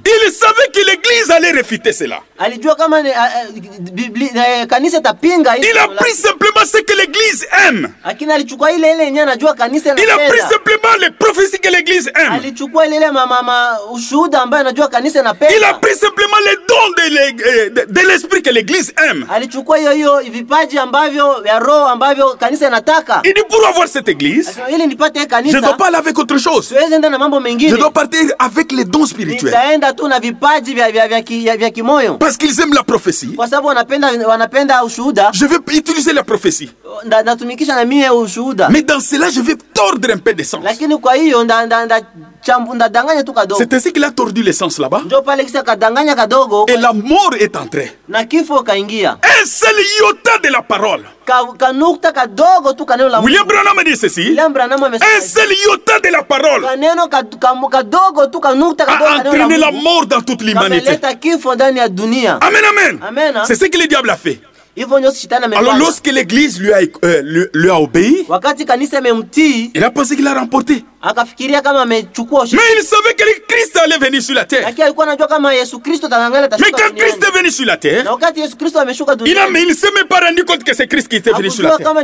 [0.04, 2.20] Il savait que l'église allait réfuter cela.
[2.38, 7.92] Alijua kama ni, a, eh, kanisa Il a pris simplement ce que l'église aime.
[8.04, 12.10] Lakini alichukua ile ile yenyewe anajua kanisa Il a pris simplement les prophéties que l'église
[12.14, 12.32] aime.
[12.32, 15.20] alichukua ile ile mama, mama ushuhuda ambayo anajua kanisa
[15.56, 19.26] Il a pris simplement les dons de de l'esprit que l'église aime.
[19.30, 23.20] Alichukua hiyo hiyo vipaji ambavyo vya roho ambavyo kanisa inataka.
[23.24, 25.96] Il dit pour avoir cette église, ili nipate hii je ne dois kanisa pas aller
[25.96, 26.68] avec autre chose.
[26.68, 29.52] siwezi enda na mambo Je dois partir avec les dons spirituels.
[29.54, 33.26] nitaenda tu na vipaji vya, vya, vya, ki- vya kimoyo, Parce qu'ils aiment la prophétie.
[33.36, 35.30] kwa sababu wanapenda wanapenda ushuhuda.
[35.32, 36.70] Je vais utiliser la prophétie.
[37.06, 40.60] Nda- Natumikisha na mie ushuhuda, Mais dans cela, je vais tordre un peu de sens.
[40.64, 42.37] lakini kwa hiyo nda- nda- chambu ndadanganya tu kadogo
[43.58, 45.02] C'est ainsi qu'il a tordu l'essence là-bas.
[46.68, 47.92] Et la mort est entrée.
[48.08, 51.04] na kifo kaingia Un seul iota de la parole.
[53.22, 54.36] William Branham dit ceci.
[54.38, 56.74] Un seul iota de la parole a
[59.20, 60.90] entraîné la mort dans toute l'humanité.
[62.40, 62.98] Amen, amen.
[63.06, 63.42] Amen, hein.
[63.46, 64.40] C'est ce que le diable a fait.
[65.58, 68.24] Alors lorsque l'église lui a, euh, lui, lui a obéi,
[69.74, 70.84] il a pensé qu'il a remporté.
[72.56, 74.66] Mais il savait que le Christ allait venir sur la terre.
[76.58, 78.04] Mais quand Christ est venu sur la terre,
[79.26, 81.16] il a, mais duniani il ne s'est même pas rendu compte que c'est Christ qui
[81.16, 81.94] était venu sur la terre.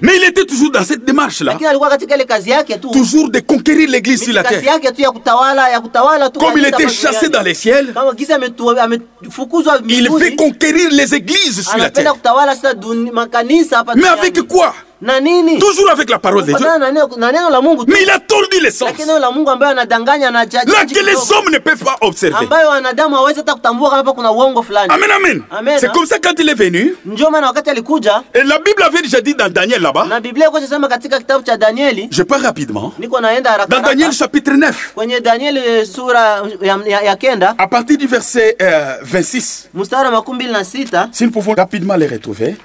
[0.00, 1.52] Mais il était toujours dans cette démarche-là,
[2.92, 4.62] toujours de conquérir l'église sur la terre.
[6.38, 7.92] Comme il était chassé dans les ciels,
[9.88, 12.04] il veut conquérir les églises sur la terre.
[13.96, 14.74] Mais avec quoi?
[15.60, 16.66] Toujours avec la parole de Dieu.
[17.88, 18.88] Mais il a tordu les sens.
[18.88, 18.94] Là
[20.86, 22.46] que les hommes ne peuvent pas observer.
[24.88, 25.42] Amen, amen.
[25.50, 25.76] Amen.
[25.78, 26.96] C'est comme ça quand il est venu.
[28.34, 30.06] Et la Bible avait déjà dit dans Daniel là-bas.
[32.10, 32.92] Je pars rapidement.
[33.68, 38.06] Dans Daniel chapitre 9, kwenye danieli eh, sura ya, ya, ya kenda à partir du
[38.06, 42.56] verset euh, 26, mstari wa makumi mbili na sita si nous pouvons rapidement les retrouver,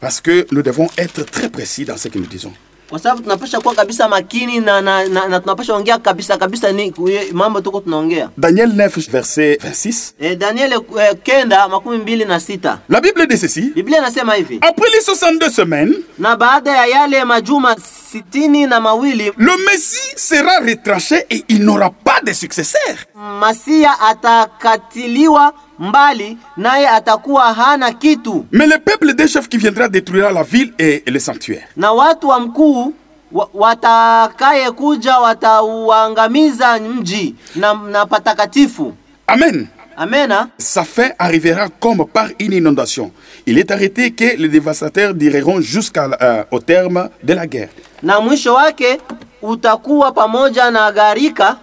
[0.00, 2.52] parce que nous devons être très précis dans ce que nous disons.
[2.88, 6.90] kwa sababu tunapasha kuwa kabisa makini na, na, na, na tunapasha ongea kabisa kabisa ni
[6.92, 12.40] kuye- mambo tuko tunaongea Daniel 9, verset 26, e, danieli eh, kenda makumi mbili na
[12.40, 13.60] sita la Bible dit ceci.
[13.74, 17.76] biblia inasema hivi Après les 62 semaines, na baada ya yale majuma
[18.12, 22.96] sitini na mawili le Messie sera retranché et il n'aura pas de successeur.
[23.40, 30.30] masia atakatiliwa mbali naye atakuwa hana kitu Mais le peuple des chefs qui viendra détruira
[30.32, 31.64] la ville et le sanctuaire.
[31.76, 32.92] na watu wa mkuu
[33.32, 38.94] wa- watakaye kuja watauangamiza mji na, na patakatifu
[39.26, 39.66] Amen.
[39.96, 43.10] amena Sa fin arrivera comme par une inondation.
[43.46, 47.68] Il est arrêté que les dévastateurs direront jusqu'au terme de la guerre.
[48.02, 49.00] na mwisho wake
[49.42, 51.56] utakuwa pamoja na gharika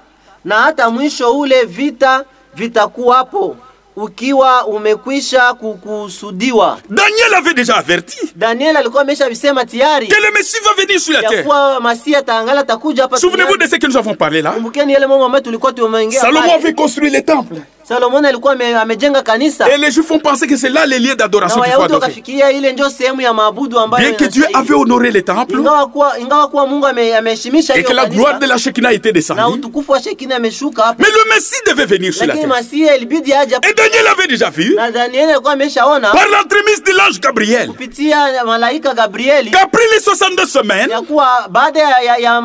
[0.46, 3.56] na hata mwisho ule vita vitakuwapo
[4.04, 10.60] ukiwa umekwisha kukusudiwa Daniel avait déjà averti daniel alikuwa amesha visema tayari que le Messie
[10.66, 11.44] va venir sur la terre.
[11.44, 14.52] kuwa masia taangala takuja hapa Souvenez-vous de ce que nous avons parlé là.
[14.52, 16.54] kumbukeni yale mambo ambayo tulikuwa tumeongea Salomon pale.
[16.54, 17.62] avait construit les temples.
[17.84, 19.68] Salomoni alikuwa ame- amejenga kanisa.
[19.70, 21.94] Et les Juifs ont pensé que c'est là les lieux na d'adoration qu'il faut wayahudi
[21.94, 22.02] adorer.
[22.02, 25.88] wakafikiria ile ndio sehemu ya maabudu ambayo Bien que Dieu avait honoré les temples ingawa
[25.88, 29.14] kuwa, ingawa kuwa mungu ame- ameheshimisha et que la gloire de la Shekinah était na
[29.14, 32.98] descendue, utukufu wa shekini ameshuka hapa mais le Messie devait venir sur la lakini terre.
[32.98, 36.12] ilibidi aje Et Daniel avait déjà vu, na danieli alikuwa ameshaona.
[36.12, 39.52] Par l'entremise de l'ange Gabriel, kupitia malaika gabrieli.
[39.52, 42.42] Qu'après les 62 semaines, ya kuwa baada ya, ya,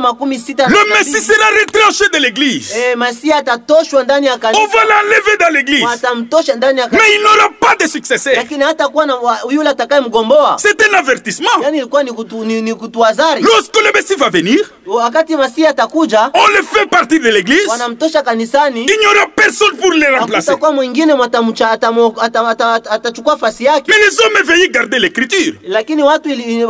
[0.00, 2.72] makumi sita na le Messie sera retranché de l'église.
[2.76, 5.84] eh, masia atatoshwa ndani ya On kanisa va l'enlever dans l'église.
[5.84, 8.34] watamtosha ndani ya kanisa Mais il n'aura pas de successeur.
[8.36, 9.14] lakini hata kuwa na
[9.50, 11.62] yule atakayemgomboa C'est un avertissement.
[11.62, 16.30] yani ilikuwa ni, kutu, ni, ni kutuazari Lorsque le Messie va venir, wakati masia atakuja
[16.34, 17.66] on le fait partir de l'église.
[17.68, 20.50] wanamtosha kanisani Il n'y aura personne pour le remplacer.
[20.50, 21.14] hakutakuwa mwingine
[22.90, 25.54] atachukua fasi yake Mais les hommes veillent garder l'écriture.
[25.62, 26.64] lakini watu ili- ili-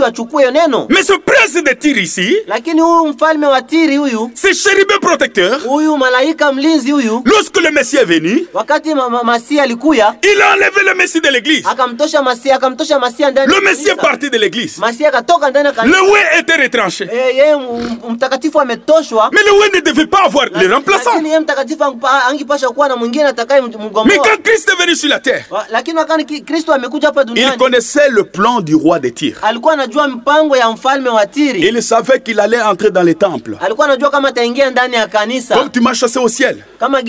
[0.00, 4.30] wachukue hiyo neno Mais ce prince de Tyr ici, lakini huyu mfalme wa tiri huyu
[4.34, 7.22] ce chérubin protecteur, huyu malaika mlinzi huyu?
[7.24, 11.20] Lorsque le Messie est venu, wakati ma, ma, masia alikuya il a enlevé le Messie
[11.20, 11.66] de l'église.
[11.66, 14.78] akamtosha masia akamtosha masia ndani Le Messie est parti de l'église.
[14.78, 17.08] masia akatoka ndani ya kanisa Le ouais était retranché.
[17.12, 21.10] Eh, yeye m- mtakatifu ametoshwa Mais le ouais ne devait pas avoir le remplaçant.
[21.12, 25.08] lakini yeye mtakatifu angepa- angepasha kuwa na mwingine atakaye Mais quand Christ est venu sur
[25.08, 28.98] la terre, Wa- lakini wakati ki- kristo amekuja hapa il connaissait le plan du roi
[29.00, 29.34] de Tyr.
[29.42, 33.56] alikuwa anajua mpango ya mfalme wa tiri Il savait qu'il allait entrer dans les temples.
[33.60, 36.62] alikuwa anajua kama ataingia ndani ya kanisa Comme tu m'as chassé au ciel.
[36.86, 37.02] Kama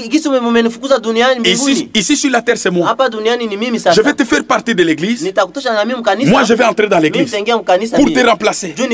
[1.00, 2.88] duniani Ici, mbinguni ici sur la terre, c'est moi.
[2.88, 5.24] hapa duniani ni mimi Je vais te faire partie de l'église.
[5.24, 8.20] nitakutosha na mimi mkanisa Moi, je vais entrer dans mimi l'église nitaingia mkanisa pour te
[8.20, 8.74] remplacer.
[8.78, 8.88] juu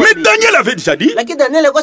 [0.00, 0.22] Mais.
[0.22, 1.82] Daniel avait déjà dit, lakini daniel alikuwa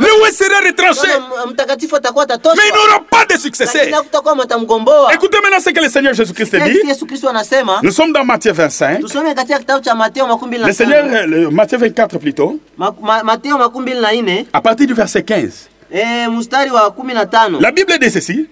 [0.00, 1.08] le ouais sera retranché.
[1.08, 3.90] Kama m- mtakatifu atakuwa atatoshwa Mais il n'aura pas de lakini successeur.
[3.94, 7.28] hakutakuwa mtamgomboa Écoutez maintenant ce que le Seigneur Jésus-Christ dit.
[7.28, 9.00] anasema Nous sommes dans Matthieu 25.
[9.00, 11.04] tusome katika kitabu cha mateo makumi mbili Le Seigneur,
[11.50, 12.58] Matthieu 24 plutôt,
[13.24, 13.58] mateo
[14.52, 15.68] à partir du verset 15.
[15.90, 17.60] Eh, mstari wa kumi na tano.
[17.60, 18.46] La Bible dit ceci.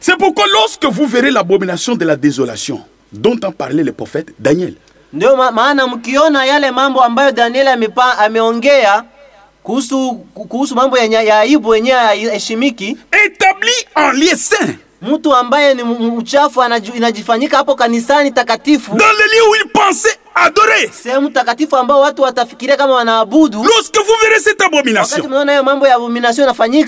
[0.00, 2.80] C'est pourquoi lorsque vous verrez l'abomination de la désolation
[3.12, 4.74] dont en parlait le prophète Daniel,
[5.12, 9.04] ndio ma, maana mkiona yale mambo ambayo danieli amepa, ameongea
[9.62, 12.96] kuhusu kuhusu mambo ya, nya- ya aibu yenyewe heshimiki.
[13.26, 18.90] Établi en lieu saint, mtu ambaye ni m- m- uchafu anaju- inajifanyika hapo kanisani takatifu.
[18.90, 20.90] Dans le lieu où il pensait adorer.
[21.02, 23.62] sehemu takatifu ambao watu watafikiria kama wanaabudu.
[23.64, 26.46] Lorsque vous verrez cette Wakati abomination mnaona hiyo mambo ya abomination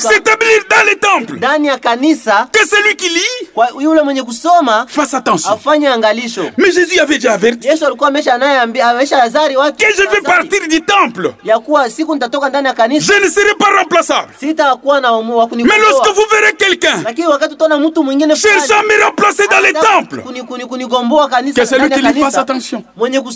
[0.09, 4.87] s'établir dans les temples, ndani ya kanisa, que celui qui lit kwa yule mwenye kusoma
[4.89, 5.53] fasse attention.
[5.53, 6.43] afanye angalisho.
[6.57, 10.21] Mais Jésus avait déjà averti Yesu alikuwa amesha naye amesha azari watu que je vais
[10.23, 11.33] partir du temple.
[11.45, 14.33] ya kuwa siku nitatoka ndani ya kanisa Je ne serai pas remplaçable.
[14.41, 15.23] sitakuwa na wa
[15.55, 19.61] Mais lorsque vous verrez quelqu'un Lakini wakati utaona mtu mwingine cherchant à me remplacer dans
[19.61, 22.83] les temples, kuni- kuni- kunigomboa kanisa que celui qui lit fasse attention.
[22.97, 23.34] mwenye kusoma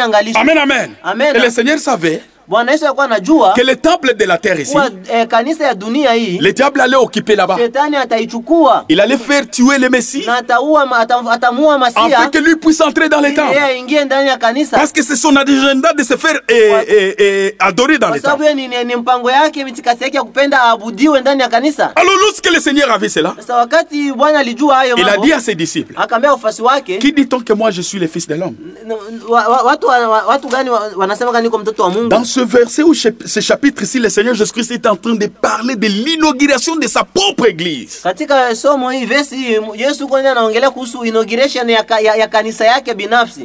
[0.00, 0.38] angalisho.
[0.38, 0.94] Amen, amen.
[1.02, 1.36] Amen.
[1.36, 2.22] Et le Seigneur savait
[2.52, 4.76] Bwana Yesu alikuwa anajua que le temple de la terre ici,
[5.12, 7.56] eh, kanisa ya dunia hii le diable allait occuper là-bas.
[7.58, 13.08] shetani ataichukua Il allait faire tuer le Messie na ataua afin que lui puisse entrer
[13.08, 13.58] dans les yeye temples.
[13.58, 17.56] aingie ndani ya kanisa, Parce que c'est son agenda de se faire eh, eh, eh,
[17.58, 18.58] adorer dans les sababu temples.
[18.60, 21.92] yeye ni, ni, ni mpango yake mitikasi yake ya kupenda aabudiwe ndani ya kanisa.
[21.96, 25.32] Alors lorsque le Seigneur a vu cela, Sasa wakati Bwana alijua hayo il a dit
[25.32, 28.34] à ses disciples, akaambia wafuasi wake qui dit-on que moi je suis le Fils de
[28.34, 28.56] l'homme?
[28.86, 28.92] N-
[29.28, 32.08] wa- wa- watu, wa- wa- watu gani wa- wanasema kani niko mtoto wa Mungu?
[32.08, 35.76] Dans ce verset ou ce chapitre ici, le Seigneur Jésus-Christ est en train de parler
[35.76, 38.02] de l'inauguration de sa propre église.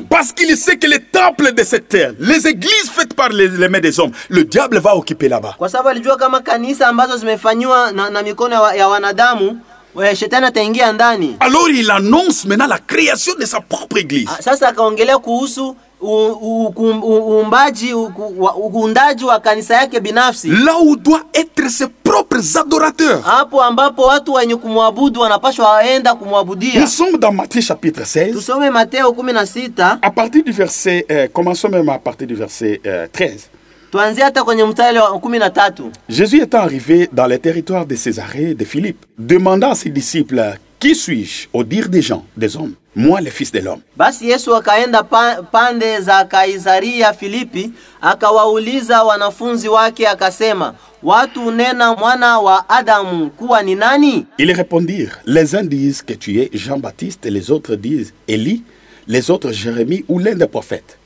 [0.09, 3.69] Parce qu'il sait que les temples de cette terre, les églises faites par les, les
[3.69, 5.55] mains des hommes, le diable va occuper là-bas.
[10.93, 11.37] ndani.
[11.39, 14.29] Alors il annonce maintenant la création de sa propre église.
[16.01, 17.93] Uumbaji
[18.73, 23.21] uundaji wa kanisa yake binafsi, Là où doivent être ses propres adorateurs.
[23.23, 26.81] hapo ambapo watu wenye kumwabudu wanapashwa waenda kumwabudia.
[26.81, 28.33] Nous sommes dans Matthieu chapitre 16.
[28.33, 29.13] Tusome Mateo
[29.45, 33.49] 16 À partir du verset, euh, commençons même à partir du verset euh, 13.
[33.91, 35.91] tuanzie hata kwenye mstari wa 13.
[36.09, 40.93] Jésus étant arrivé dans les territoires de Césarée de Philippe, demanda à ses disciples, Qui
[40.93, 42.73] suis-je au dire des gens, des hommes?
[42.95, 43.81] Moi, le Fils de l'homme.
[43.95, 52.39] Basi Yesu akaenda pa, pande za Kaisaria Filipi, akawauliza wanafunzi wake akasema, watu hunena mwana
[52.39, 54.25] wa Adamu kuwa ni nani?
[54.37, 58.63] Ils répondirent, Les uns disent que tu es Jean-Baptiste, les autres disent Élie,
[59.07, 60.97] les autres Jérémie ou l'un des prophètes.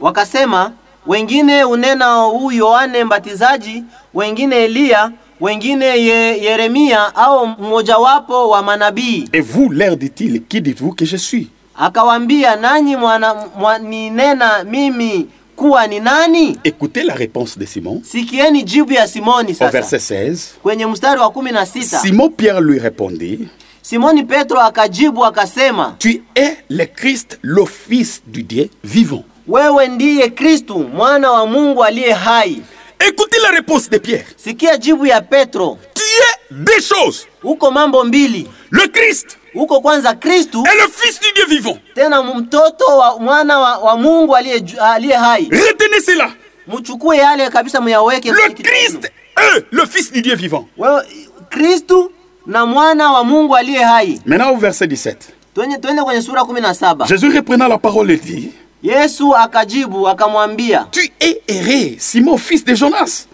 [0.00, 0.72] Wakasema,
[1.06, 5.12] wengine hunena huyu Yohane Mbatizaji, wengine Eliya,
[5.46, 9.28] wengine ye, Yeremia au mmojawapo wa manabii.
[9.32, 11.48] Et vous, leur dit-il, qui dites-vous que je suis?
[11.74, 15.26] Akawaambia, nanyi mwana, mwaninena mimi
[15.56, 16.58] kuwa ni nani?
[16.64, 19.70] Écoutez la réponse de Simon Sikieni jibu ya Simoni au sasa.
[19.70, 20.38] verset 16.
[20.62, 23.48] Kwenye mstari wa kumi na sita Simon Pierre lui répondit,
[23.82, 29.24] Simoni Petro akajibu akasema, Tu es le Christ, le Fils du Dieu vivant.
[29.48, 32.62] wewe ndiye Kristu mwana wa Mungu aliye hai.
[33.08, 34.24] Écoutez la réponse de Pierre.
[34.36, 37.26] Sikia jibu ya Petro, Tu es deux choses.
[37.42, 41.78] huko mambo mbili, Le Christ huko kwanza Kristu et le Fils du Dieu vivant.
[41.94, 45.48] tena mtoto wa mwana wa, wa Mungu aliye hai.
[45.50, 46.32] Retenez cela.
[46.68, 49.04] Mchukue yale kabisa, muyaweke Le Christ
[49.36, 50.68] et le Fils du Dieu vivant.
[50.78, 51.02] Wewe
[51.50, 52.10] Kristu
[52.46, 54.20] na mwana wa Mungu aliye hai.
[54.26, 55.16] Maintenant au verset 17.
[55.54, 57.06] Twende twende kwenye sura 17.
[57.08, 63.26] Jésus reprenant la parole dit, Yesu akajibu akamwambia, Tu es erré, Simon, fils de Jonas,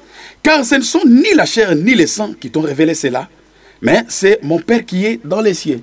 [0.42, 3.28] car ce ne sont ni la chair ni le sang qui t'ont révélé cela,
[3.80, 5.80] mais c'est mon Père qui est dans les cieux.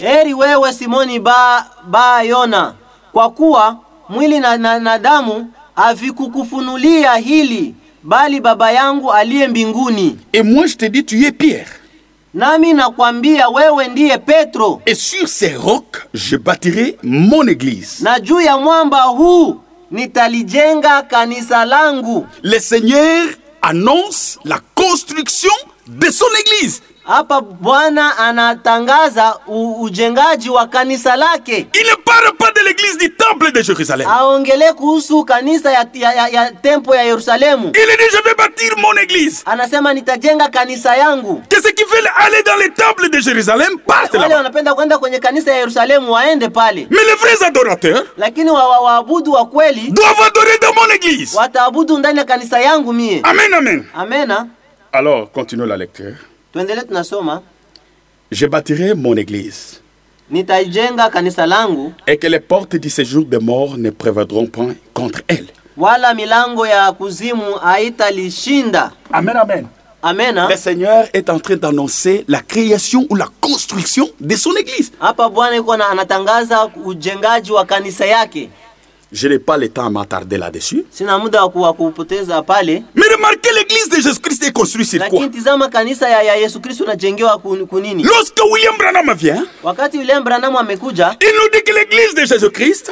[0.00, 2.74] heri wewe Simoni ba, ba Yona,
[3.12, 3.76] kwa kuwa
[4.08, 10.16] mwili na, na, na damu havikukufunulia hili, bali Baba yangu aliye mbinguni.
[10.32, 11.68] Et moi je te dis, tu es Pierre.
[12.34, 18.02] Nami nakwambia wewe ndiye Petro, Et sur ces rocs, je bâtirai mon église.
[18.02, 19.60] na juu ya mwamba huu
[19.90, 22.26] nitalijenga kanisa langu.
[22.42, 23.28] Le Seigneur
[23.62, 25.52] annonce la construction
[25.86, 26.82] de son église.
[27.08, 29.38] Hapa Bwana anatangaza
[29.80, 31.66] ujengaji wa kanisa lake.
[31.74, 34.06] Il ne parle pas de l'église du temple de Jérusalem.
[34.10, 37.66] Aongele kuhusu kanisa ya, ya, ya, ya tempo ya Yerusalemu.
[37.68, 39.42] Il dit, je vais bâtir mon église.
[39.46, 41.42] Anasema nitajenga kanisa yangu.
[41.48, 44.34] Que ceux qui veulent aller dans les temples de Jérusalem partent là-bas.
[44.36, 48.80] wanapenda kwenda kwenye kanisa ya Yerusalemu waende pale, Mais les vrais adorateurs lakini wa- wa-
[48.80, 51.34] waabudu wa kweli doivent adorer dans mon église.
[51.36, 53.20] wataabudu ndani ya kanisa yangu mie.
[53.22, 53.84] Amen, amen.
[53.94, 54.32] Amen.
[54.92, 56.14] Alors, continuons la lecture.
[56.58, 57.42] Tuendelee, tunasoma
[58.32, 59.80] Je bâtirai mon église,
[60.30, 65.20] nitaijenga kanisa langu, et que les portes du séjour des morts ne prévaudront point contre
[65.28, 65.46] elle.
[65.76, 68.90] wala milango ya kuzimu haitalishinda.
[69.12, 69.66] Amen, amen.
[70.02, 70.48] Amena.
[70.48, 74.90] Le Seigneur est en train d'annoncer la création ou la construction de son église.
[75.00, 78.48] Hapa Bwana yuko na- anatangaza ujengaji wa kanisa yake.
[79.10, 80.84] Je n'ai pas le temps à m'attarder là-dessus.
[82.94, 85.20] Mais remarquez, l'église de Jésus-Christ est construite sur quoi?
[88.04, 89.46] Lorsque William Branham vient,
[91.22, 92.90] il nous dit que l'église de Jésus-Christ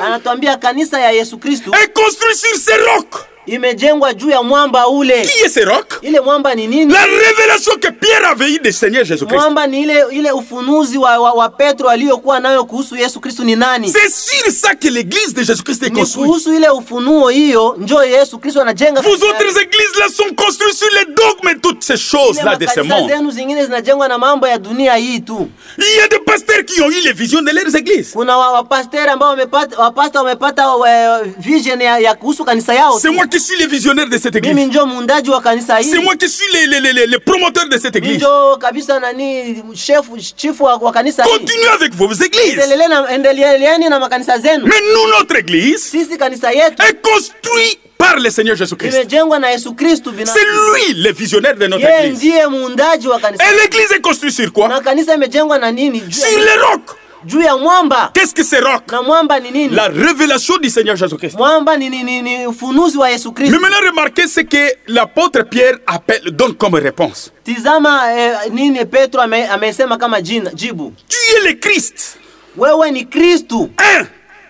[1.75, 3.27] est construite sur ces rocs.
[3.47, 5.99] Imejengwa juu ya mwamba ule Qui est ce roc?
[6.03, 9.39] ile mwamba ni nini La révélation que Pierre avait eue du Seigneur Jésus-Christ.
[9.41, 13.57] mwamba ni ile ile ufunuzi wa, wa, wa petro aliyokuwa nayo kuhusu yesu kristo ni
[13.57, 16.27] nani C'est sur ça que l'église de Jésus-Christ est construite.
[16.27, 21.05] kuhusu ile ufunuo hiyo njo yesu kristo anajenga Vous autres églises-là sont construites sur les
[21.15, 23.09] dogmes et toutes ces choses-là de ce monde.
[23.11, 26.81] zenu zingine zinajengwa na mambo ya dunia hii tu Il y a des pasteurs qui
[26.83, 28.13] ont eu les visions de leurs églises.
[28.13, 33.11] kuna wa- wapasteri ambao wamepata wapasta wamepata eh, vision ya, ya kuhusu kanisa yao C'est
[33.15, 34.55] moi qui suis le visionnaire de cette église.
[35.91, 38.23] C'est moi qui suis le, le, le, le- le promoteur de cette église.
[41.29, 42.57] Continuez avec vos églises.
[44.65, 45.91] Mais nous, notre église
[46.89, 48.93] est construite par le Seigneur Jésus-Christ.
[50.27, 52.21] C'est lui le visionnaire de notre église.
[53.35, 54.69] Et l'église est construite sur quoi?
[56.13, 56.91] Sur les rocs.
[57.27, 59.75] Juu ya mwamba Qu'est-ce que c'est rocs na mwamba ni nini?
[59.75, 61.37] La révélation du Seigneur Jésus-Christ.
[61.37, 65.79] mwamba ni, ni, ni, ni ufunuzi wa yesu Mais maintenant, remarquez ce que l'apôtre Pierre
[65.87, 67.33] appelle, donne comme réponse.
[67.45, 72.19] tizama eh, nini petro amesema kama jina jibu Tu es le Christ.
[72.57, 74.07] wewe ni kristu Un.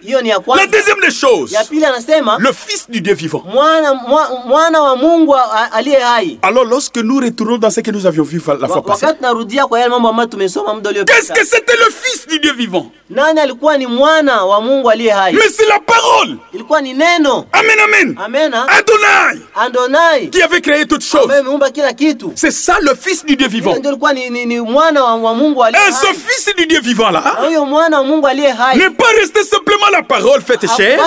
[0.06, 3.42] Hiyo ni ya La deuxième des choses, ya pili anasema le Fils du Dieu vivant.
[3.52, 6.38] mwana, mwa, mwana wa mungu a- aliye hai.
[6.42, 9.66] Alors, lorsque nous retournons dans ce que nous avions vu la fois passée, wakati narudia
[9.66, 12.90] kwa yale mambo ambayo tumesoma muda qu'est-ce que c'était le Fils du Dieu vivant?
[13.10, 15.32] Nani alikuwa ni mwana wa mungu aliye hai?
[15.32, 16.36] Mais c'est la parole.
[16.52, 17.46] ilikuwa ni neno.
[17.52, 18.16] Amen, amen.
[18.54, 21.22] Adonai, andonai qui avait créé toutes choses.
[21.24, 22.32] ambaye ameumba kila kitu.
[22.34, 23.70] C'est ça le Fils du Dieu vivant.
[23.72, 26.66] Ile ndio ilikuwa ni, ni, ni mwana wa, wa mungu aliye Et ce Fils du
[26.66, 28.76] Dieu vivant-là na huyo mwana wa mungu aliye hai.
[28.78, 30.98] N'est pas resté simplement la parole faite chair,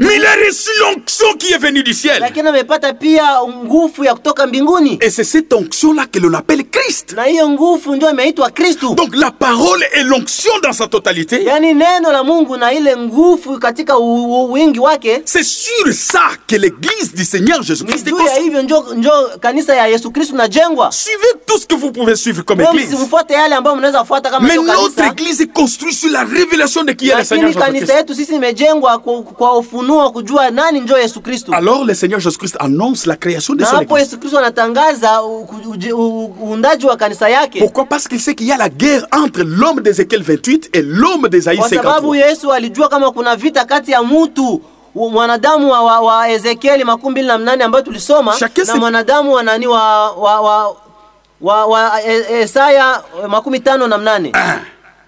[0.00, 2.22] mais il a reçu l'onction qui est venue du ciel.
[5.00, 7.14] Et c'est cette onction-là que l'on appelle Christ.
[8.94, 11.46] Donc la parole et l'onction dans sa totalité,
[15.24, 18.10] c'est sur ça que l'église du Seigneur Jésus-Christ est
[20.92, 22.90] Suivez tout ce que vous pouvez suivre comme église.
[24.42, 27.80] Mais notre église est construite sur la révélation de qui est le Seigneur lakini kanisa
[27.86, 27.96] Jésus-Christ.
[27.96, 32.20] yetu sisi imejengwa kwa, kwa ufunuo wa kujua nani njo yesu kristu Alors le Seigneur
[32.20, 34.04] Jésus-Christ annonce la création de na son hapo église.
[34.06, 38.34] yesu kristu anatangaza u- u- uji- u- uundaji wa kanisa yake Pourquoi Parce qu'il sait
[38.34, 42.16] qu'il y a la guerre entre l'homme d'Ézéchiel 28 et l'homme d'Ésaïe kwa sababu 53.
[42.16, 44.60] yesu alijua kama kuna vita kati ya mtu
[44.94, 48.78] u- mwanadamu wa, wa, wa ezekieli makumi mbili na mnane ambayo tulisoma Chacun na se-
[48.78, 50.76] mwanadamu wa nani wa, wa, wa,
[51.40, 54.56] wa, wa e, Esaya makumi tano na mnane Ah,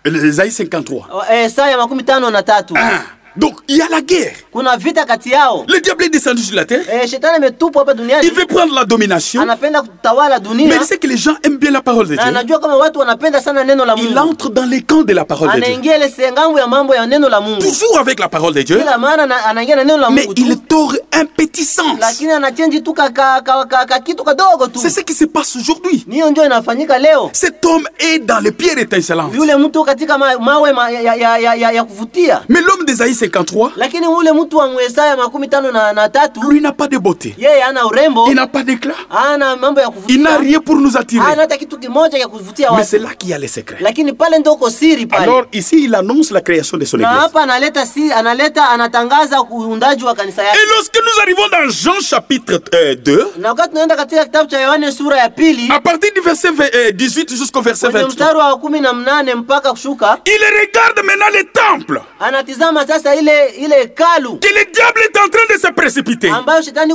[0.04, 1.06] Ésaïe 53.
[1.12, 3.02] Wa- Esaya makumi tano na tatu Ah,
[3.40, 4.34] donc il y a la guerre.
[4.52, 6.84] kuna vita kati yao Le diable est descendu sur la terre.
[6.92, 9.40] e, shetani ametupwa hapa Il veut prendre la domination.
[9.42, 12.20] anapenda kutawala Mais il sait que les gens aiment bien la parole de Dieu.
[12.26, 15.48] anajua kama watu wanapenda sana neno la Il entre dans les camps de la parole
[15.52, 15.64] de Dieu.
[15.64, 18.78] anaingia ile sengambo ya mambo ya neno la mungu Toujours avec la parole de Dieu.
[18.78, 21.98] kila maana ana- anaingia na neno la Mais mungu il tord un petit sens.
[22.00, 25.24] lakini anachenji tu ka, ka, ka, ka, ka kitu kadogo tu C'est ce qui se
[25.24, 26.04] passe aujourd'hui.
[26.06, 29.34] niyo njo inafanyika leo Cet homme est dans les pierres étincelantes.
[29.34, 33.14] yule mtu katika ma, mawe ma, ya, ya, ya, ya, ya kuvutia Mais l'homme d'Ésaïe
[33.30, 36.98] 53, lakini ule mtu wa mwesaya makumi tano na, na tatu lui n'a pas de
[36.98, 37.34] beauté.
[37.38, 38.94] yeye ana urembo Il n'a pas d'éclat.
[39.10, 41.24] ana mambo ya Il n'a rien pour nous attirer.
[41.32, 43.38] ana hata kitu kimoja ya kuvutia Mais c'est là qu'il y a
[43.80, 47.22] lakini pale uko siri pale Alors ici, il annonce la création de son na église.
[47.24, 52.00] hapa analeta si analeta anatangaza uundaji wa kanisa yake Et lorsque nous arrivons dans Jean
[52.00, 56.12] chapitre euh, 2, na wakati tunaenda katika kitabu cha yohane sura ya pili à partir
[56.14, 59.70] du verset vingt- euh, 18 jusqu'au verset kwenye 23, mstari wa kumi na mnane mpaka
[59.70, 65.18] kushuka il regarde maintenant les temples anatizama sasa ile ile hekalu que le diable est
[65.18, 66.30] en train de se précipiter.
[66.30, 66.94] ambayo shetani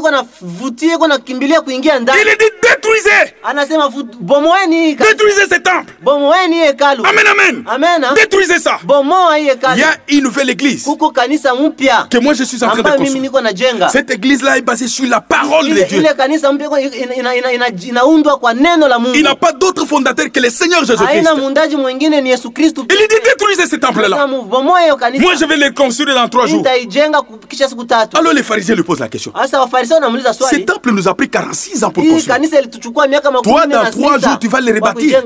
[1.61, 5.93] kuingia Il dit détruisez, anasema "Vu- bomoeni hii ka- détruisez ces temples.
[6.01, 7.63] bomoeni hii hekalu Amen, amen.
[7.67, 8.79] amena Détruisez ça.
[8.83, 9.45] bomoa hii
[9.75, 12.77] Il y a une nouvelle église kuko kanisa mpya que moi je suis en train
[12.77, 13.21] de mimi construire.
[13.21, 15.99] niko najenga Cette église-là est basée sur la parole de Dieu.
[15.99, 19.51] ile kanisa mpya iko- ina- ina- ina- ina- inaundwa kwa neno la Il n'a pas
[19.51, 21.07] d'autre fondateur que le Seigneur Jésus-Christ.
[21.07, 23.75] haina muundaji mwingine ni yesu kristu Il dit détruisez ce
[24.49, 26.63] bomoa hiyo kanisa Moi je vais le construire dans trois jours.
[28.19, 29.31] Alors les pharisiens lui posent la question.
[30.49, 32.35] Ce temple nous a pris 46 ans pour construire.
[33.41, 35.23] Toi, dans trois jours, tu vas le rebâtir.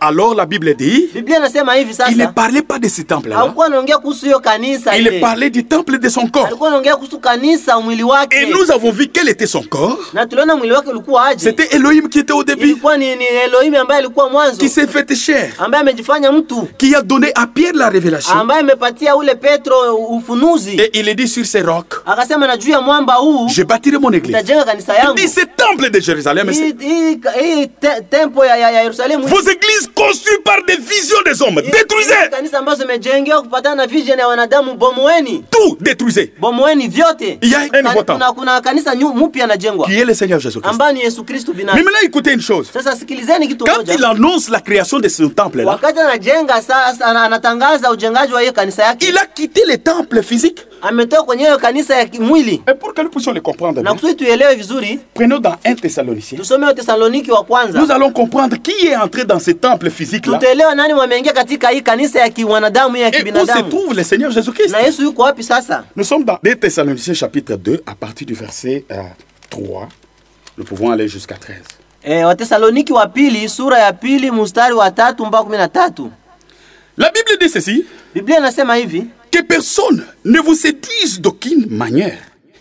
[0.00, 1.08] Alors la Bible dit,
[2.10, 3.36] il ne parlait pas de ce temple-là.
[4.98, 6.48] Il parlait du temple de son corps.
[8.32, 9.98] Et nous avons vu quel était son corps.
[11.38, 12.76] C'était Elohim qui était au début,
[14.58, 15.52] qui s'est fait chair,
[16.78, 18.34] qui a donné à Pierre la révélation.
[19.24, 19.74] Ule petro
[20.16, 23.62] ufunuzi Et il est dit sur ces rocs, akasema na juu ya mwamba huu je
[23.64, 24.36] bâtirai mon église.
[24.36, 27.66] nitajenga kanisa Il yangu dit, ce temple de Jérusalem, hii
[28.10, 31.60] tempo ya, ya, ya Yerusalemu vos églises construites par des visions des hommes.
[31.62, 36.30] Détruisez hii kanisa ambazo zimejengewa kupatana na vision ya wanadamu bomoeni tout, détruisez.
[36.40, 38.14] bomoeni vyote Il y a un nouveau Kani- temps.
[38.14, 40.78] kuna, kuna kanisa nyu- mpya najengwa Qui est le Seigneur Jésus-Christ?
[40.94, 41.22] ni Yesu
[42.04, 42.70] écoutez une chose.
[42.72, 47.22] sasa sikilizeni kitu Quand il annonce la création de ce temple-là, wakati anajenga sasa ana-
[47.24, 50.66] anatangaza ujengaji wa hiyo kanisa yake il a quitté les temples physiques.
[52.66, 53.94] Et pour que nous puissions le comprendre bien,
[55.14, 56.38] prenons dans 1 Thessalonicien.
[56.38, 60.94] tusome Watesaloniki wa Nous allons comprendre qui est entré dans ce temple physique-là tutaelewa nani
[60.94, 64.74] wameingia katika hii kanisa ya kiwanadamu ya et où se trouve le Seigneur Jésus-Christ?
[65.96, 69.02] Nous sommes dans 2 Thessaloniciens chapitre 2 à partir du verset euh,
[69.50, 69.88] 3.
[70.58, 71.56] Nous pouvons aller jusqu'à 13.
[76.96, 77.84] La Bible dit ceci,
[78.14, 82.18] Biblia inasema hivi que personne ne vous séduise d'aucune manière,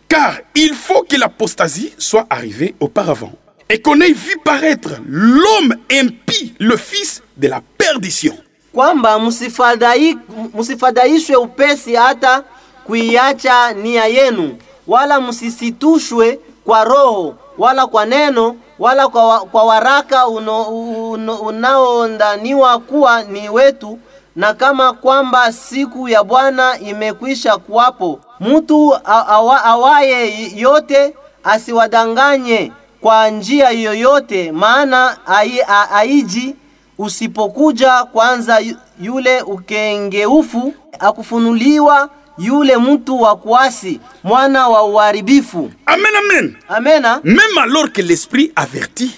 [0.10, 3.32] car il faut que l'apostasie soit arrivée auparavant,
[3.70, 8.36] et qu'on ait vu paraître l'homme impie, le fils de la perdition.
[8.74, 10.18] kwamba msifadhai-
[10.54, 12.44] msifadhaishwe upesi hata
[12.86, 14.58] kuiacha nia yenu,
[14.88, 20.28] wala msisitushwe kwa roho wala kwa neno wala kwa, wa, kwa waraka
[21.48, 24.00] unaondaniwa kuwa ni wetu,
[24.36, 28.20] na kama kwamba siku ya Bwana imekwisha kuwapo.
[28.40, 31.14] Mtu awa, awaye yote
[31.44, 32.72] asiwadanganye
[33.02, 35.18] kwa njia yoyote, maana
[35.92, 36.56] aiji
[36.98, 46.56] usipokuja kwanza yu- yule ukengeufu akufunuliwa yule mtu wa kuasi mwana wa uharibifu Amen, amen.
[46.70, 49.12] amena Même alors que l'Esprit avertit,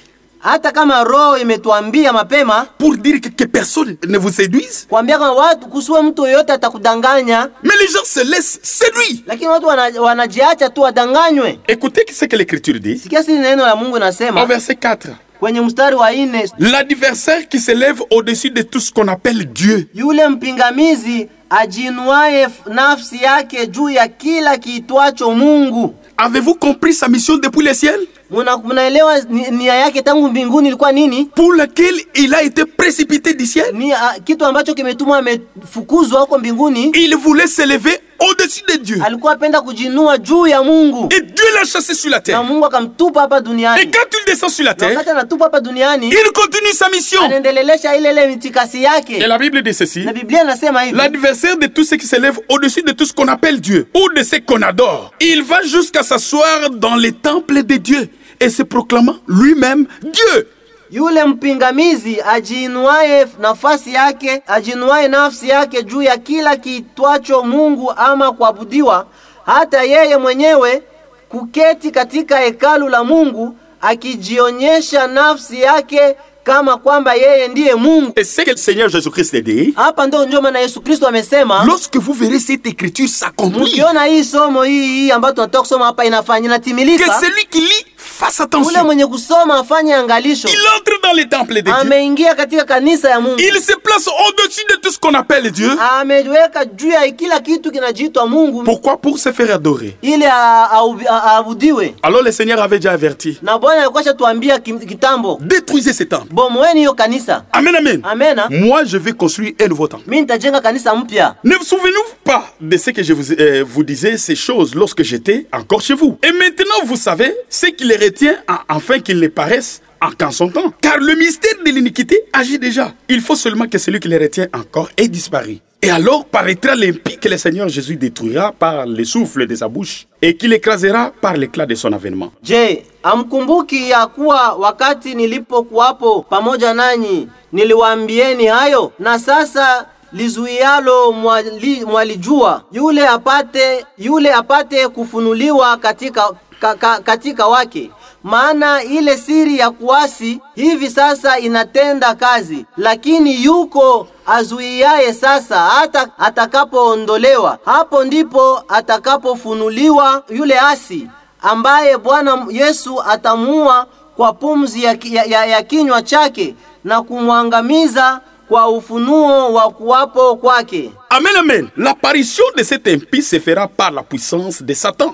[0.46, 5.32] hata kama roho imetuambia mapema pour dire que, que personne ne vous séduise, kuambia kama
[5.32, 7.50] watu kusiwe mtu yoyote atakudanganya.
[7.64, 9.24] Mais les gens se laissent séduire.
[9.28, 11.60] lakini watu wana, wanajiacha tu wadanganywe.
[11.68, 12.98] Écoutez ce que l'Écriture dit.
[13.00, 15.08] Sikia sisi neno la mungu au verset 4.
[15.40, 16.12] kwenye mstari wa
[16.60, 19.88] L'adversaire qui s'élève au-dessus de tout ce qu'on appelle Dieu.
[19.94, 25.94] yule mpingamizi ajinuaye f- nafsi yake juu ya kila kiitwacho mungu.
[26.18, 28.00] Avez-vous compris sa mission depuis le ciel?
[28.32, 29.20] Muna- munaelewa
[29.52, 31.26] nia yake tangu mbinguni ilikuwa nini?
[31.36, 33.66] Pour laquelle il a été précipité du ciel?
[33.74, 36.92] Ni kitu ambacho kimetumwa amefukuzwa huko mbinguni.
[36.96, 38.00] Il voulait s'élever
[38.30, 38.98] au-dessus de Dieu.
[39.06, 42.44] alikuwa apenda kujinua juu ya mungu Et Dieu l'a chassé sur la na terre.
[42.44, 46.32] mungu akamtupa hapa Et quand il descend sur la terre, wakati anatupa hapa duniani il
[46.32, 47.22] continue sa mission.
[47.22, 50.06] anaendelelesha ile ile mitikasi Et la Bible dit ceci.
[50.06, 53.28] na biblia inasema hivi L'adversaire de tout ce qui s'élève au-dessus de tout ce qu'on
[53.28, 57.76] appelle Dieu ou de ce qu'on adore, il va jusqu'à s'asseoir dans les temples de
[57.78, 58.10] Dieu
[58.40, 60.48] et se proclamant lui-même Dieu.
[60.92, 69.06] Yule mpingamizi ajiinuaye nafasi yake ajiinuaye nafsi yake juu ya kila kitwacho mungu ama kuabudiwa
[69.46, 70.84] hata yeye mwenyewe
[71.30, 78.14] kuketi katika hekalu la mungu akijionyesha nafsi yake kama kwamba yeye ndiye mungu.
[78.16, 81.98] Et c'est que le Seigneur Jésus-Christ dit, hapa ndio ndio maana yesu kristo amesema lorsque
[82.00, 86.40] vous verrez cette écriture s'accomplir, mkiona hii somo hii hii ambayo tunataka kusoma hapa inafanya
[86.40, 88.84] que inatimilika celui qui lit fasse ule attention.
[88.86, 91.74] mwenye kusoma afanye angalisho Il entre dans les temples de Dieu.
[91.74, 95.72] ameingia katika kanisa ya mungu Il se place au-dessus de tout ce qu'on appelle Dieu.
[96.00, 98.98] ameweka juu ya kila kitu kinajiitwa mungu Pourquoi?
[98.98, 99.96] Pour se faire adorer.
[100.02, 103.38] ili aabudiwe Alors le Seigneur avait déjà averti.
[103.42, 106.34] na bwana alikuwa shatuambia kitambo Détruisez ces temples.
[106.34, 108.02] bomoeni hiyo kanisa Amen, amen.
[108.04, 110.04] amena Moi, je vais construire un nouveau temple.
[110.08, 113.84] mi nitajenga kanisa mpya Ne vous souvenez-vous pas de ce que je vous, euh, vous
[113.84, 116.18] disais ces choses lorsque j'étais encore chez vous?
[116.24, 119.82] Et maintenant, vous savez ce qui les retient en- afin qu'ils ne paraissent
[120.22, 120.72] en son temps.
[120.82, 122.94] Car le mystère de l'iniquité agit déjà.
[123.10, 125.58] Il faut seulement que celui qui les retient encore ait disparu.
[125.82, 130.08] Et alors paraîtra l'impie que le Seigneur Jésus détruira par le souffle de sa bouche
[130.22, 132.32] et qu'il écrasera par l'éclat de son avènement.
[132.44, 142.64] je amkumbuki ya kuwa wakati nilipokuwapo pamoja nanyi niliwaambieni hayo na sasa lizuialo mwali- mwalijua
[142.72, 146.30] yule apate yule apate kufunuliwa katika
[146.60, 147.92] ka, ka, katika wake.
[148.24, 157.60] Maana ile siri ya kuasi hivi sasa inatenda kazi lakini yuko azuiaye sasa hata atakapoondolewa.
[157.66, 161.08] Hapo ndipo atakapofunuliwa yule asi
[161.42, 168.70] ambaye bwana yesu atamua kwa pumzi ya, ya, ya, ya kinywa chake na kumwangamiza kwa
[168.70, 170.92] ufunuo wa kuwapo kwake.
[171.10, 171.70] Amen, amen.
[171.78, 175.14] L'apparition de cet impie se fera par la puissance de Satan,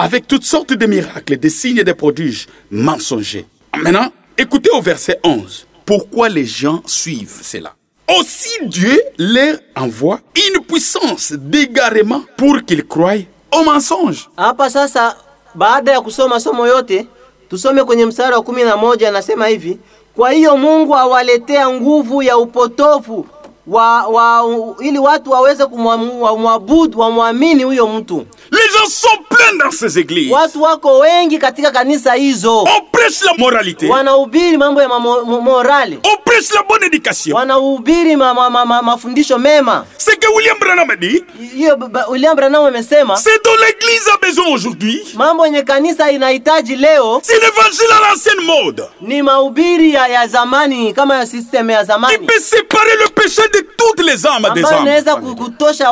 [0.00, 3.44] avec toutes sortes de miracles, de signes et de prodiges mensongers.
[3.76, 5.66] Maintenant, écoutez au verset 11.
[5.84, 7.74] Pourquoi les gens suivent cela?
[8.18, 14.28] Aussi Dieu leur envoie une puissance d'égarement pour qu'ils croient au mensonge.
[14.36, 15.16] Hapa sasa,
[15.54, 17.06] baada ya kusoma somo yote,
[17.50, 19.78] tusome kwenye mstari wa kumi na moja anasema hivi:
[20.16, 23.26] kwa hiyo Mungu awaletea nguvu ya upotofu
[23.66, 24.44] wa, wa,
[24.80, 28.26] ili watu waweze kumwabudu wamwamini huyo mtu.
[28.50, 30.32] Les gens sont pleins dans ces églises.
[30.32, 36.16] Watu wako wengi katika kanisa hizo, On prêche la moralité, wanahubiri mambo ya morali, on
[36.24, 37.36] prêche la bonne éducation.
[37.36, 39.84] wanahubiri ma, ma, ma, ma, mafundisho mema.
[39.98, 41.24] C'est que William Branham a dit,
[41.56, 41.76] Hiyo
[42.10, 45.02] William Branham amesema c'est dont l'Église a besoin aujourd'hui.
[45.14, 50.92] mambo yenye kanisa inahitaji leo C'est l'évangile à l'ancienne mode ni mahubiri ya, ya zamani
[50.92, 54.64] kama ya system ya qui zamani peut séparer le péché de toutes les âmes des
[54.64, 54.82] hommes.
[54.82, 55.90] inaweza kutosha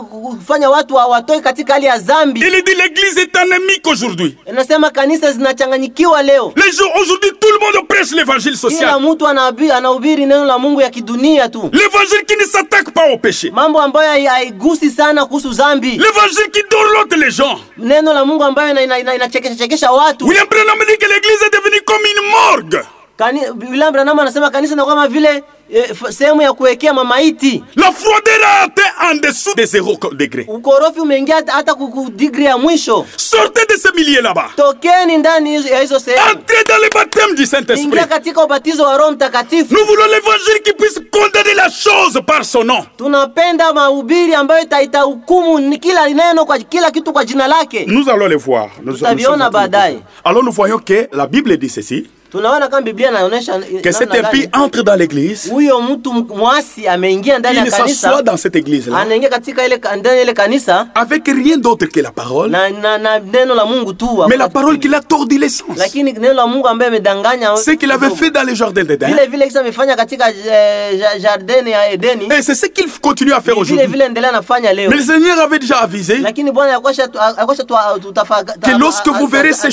[0.00, 1.06] kufanya watu wa-
[1.40, 2.40] katika hali ya zambi.
[2.40, 4.36] Il dit l'Église est anémique aujourd'hui.
[4.48, 10.26] Inasema kanisa zinachanganyikiwa leo, Les gens aujourd'hui, tout le monde prêche l'évangile kila mtu anahubiri
[10.26, 13.50] neno la Mungu ya kidunia tu, L'évangile qui ne s'attaque pas au péché.
[13.50, 17.58] mambo ambayo haigusi sana kuhusu zambi, L'évangile qui dorlote les gens.
[17.78, 20.26] neno la Mungu ambayo inachekesha ina, ina, inachekesha- chekesha watu.
[20.26, 22.84] William Branham dit que l'Église est devenue comme une morgue.
[23.16, 23.40] Kani,
[23.70, 27.64] William Branham anasema kanisa ni kama vile eh, sehemu ya kuwekea mamaiti.
[27.76, 30.44] La froideur a atteint en dessous des zéro degrés.
[30.48, 33.06] Ukorofi umeingia hata- kuku digri ya mwisho.
[33.16, 34.50] Sortez de ce milieu là-bas.
[34.56, 37.84] Tokeni ndani ya hizo sehemu, Entrez dans le baptême du Saint-Esprit.
[37.84, 39.74] ingia katika ubatizo wa Roho Mtakatifu.
[39.74, 42.84] Nous voulons l'évangile qui puisse condamner la chose par son nom.
[42.98, 47.84] Tunapenda mahubiri ambayo ita- itahukumu ni kila neno kwa kila kitu kwa jina lake.
[47.86, 48.68] Nous allons les voir.
[48.82, 49.92] Nous, Tutaviona de baadaye.
[49.94, 50.04] voir.
[50.24, 52.06] Alors nous voyons que la Bible dit ceci,
[52.36, 57.58] Tunaona kama Biblia inaonyesha que cet impie entre dans l'église, huyo mtu mwasi ameingia ndani
[57.58, 58.98] il ya s'assoit kanisa, dans cette église-là.
[58.98, 60.86] Anaingia katika ile ndani ya ile kanisa.
[60.94, 64.48] Avec rien d'autre que la parole, na, na, na neno la Mungu tu, mais la
[64.48, 65.78] parole qui l'a tordu l'essence.
[65.78, 69.06] lakini neno la Mungu ambaye amedanganya Ce qu'il avait fait dans le jardin d'Éden.
[69.06, 73.32] vile vile kisa amefanya katika eh, ja- jardin ya Edeni, Et c'est ce qu'il continue
[73.32, 73.86] à faire aujourd'hui.
[73.86, 77.64] vile endelea nafanya leo, Mais le Seigneur avait déjà avisé lakini Bwana yakosha tu- yakosha
[77.64, 79.68] tu- tutafaga- que lorsque vous verrez ces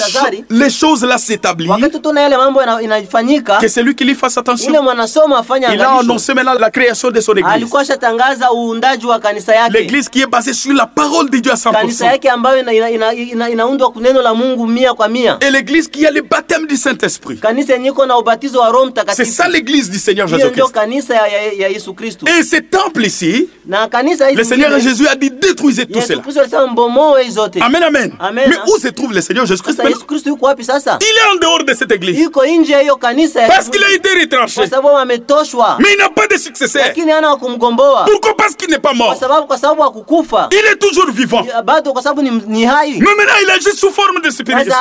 [0.50, 2.00] les choses là s'établir, wakati
[2.54, 4.70] mambo inafanyika, que c'est lui qui lui fasse attention.
[4.72, 7.54] ule mwanasomo afanye Il a annoncé maintenant la création de son église.
[7.54, 11.52] alikuwa ashatangaza uundaji wa kanisa yake, L'église qui est basée sur la parole de Dieu
[11.52, 12.12] à kanisa 100%.
[12.12, 15.52] yake ambayo inaundwa ina, ina, ina, inaundwa kwa neno la Mungu mia kwa mia, Et
[15.52, 17.38] l'église qui a le baptême du Saint-Esprit.
[17.40, 20.72] kanisa yenye iko na ubatizo wa Roho C'est ça l'église du Seigneur ndio Jésus-Christ.
[20.72, 24.80] kanisa ya, ya, ya Yesu Kristo, Et ce temple ici, na kanisa hizi le Seigneur
[24.80, 26.22] Jésus a dit détruisez tout cela.
[26.22, 27.60] Kristo alisema mbomoe hizo zote.
[27.62, 28.12] Amen, amen.
[28.20, 28.46] Amen.
[28.50, 29.78] Mais où se trouve le Seigneur Jésus-Christ?
[29.78, 31.00] Sasa Yesu maintenant Kristo yuko wapi sasa?
[31.02, 32.20] Il est en dehors de cette église.
[32.20, 34.56] Yuko nje ya hiyo kanisa ya Parce qu'il a été retranché.
[34.62, 36.82] kwa sababu ametoshwa, Mais il n'a pas de successeur.
[36.86, 39.20] lakini hana wa kumgomboa Pourquoi Parce qu'il n'est pas kwa mort.
[39.20, 41.46] sababu kwa sababu hakukufa Il est toujours vivant.
[41.66, 42.92] bado, kwa sababu ni, ni hai.
[43.00, 44.74] Mais maintenant, il agit sous forme de spirituel.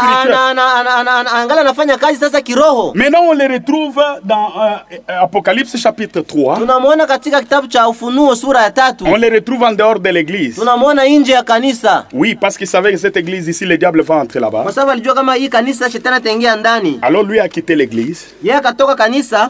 [1.60, 2.92] anafanya kazi sasa kiroho.
[2.94, 4.76] Maintenant, on les retrouve dans euh,
[5.10, 6.58] euh, Apocalypse chapitre 3.
[6.58, 10.56] Tunamwona katika kitabu cha Ufunuo sura ya tatu, On les retrouve en dehors de l'église.
[10.56, 14.16] tunamwona nje ya kanisa, Oui, parce qu'il savait que cette église ici, le diable va
[14.16, 14.62] entrer là-bas.
[14.62, 16.98] kwa sababu alijua kama hii kanisa shetani ataingia ndani.
[17.02, 18.26] Alors lui a quitté l'église.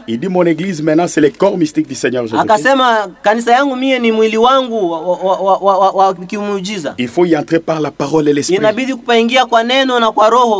[0.07, 2.41] Il dit mon église maintenant c'est le corps mystique du Seigneur Jésus.
[6.97, 8.57] Il faut y entrer par la parole et l'esprit.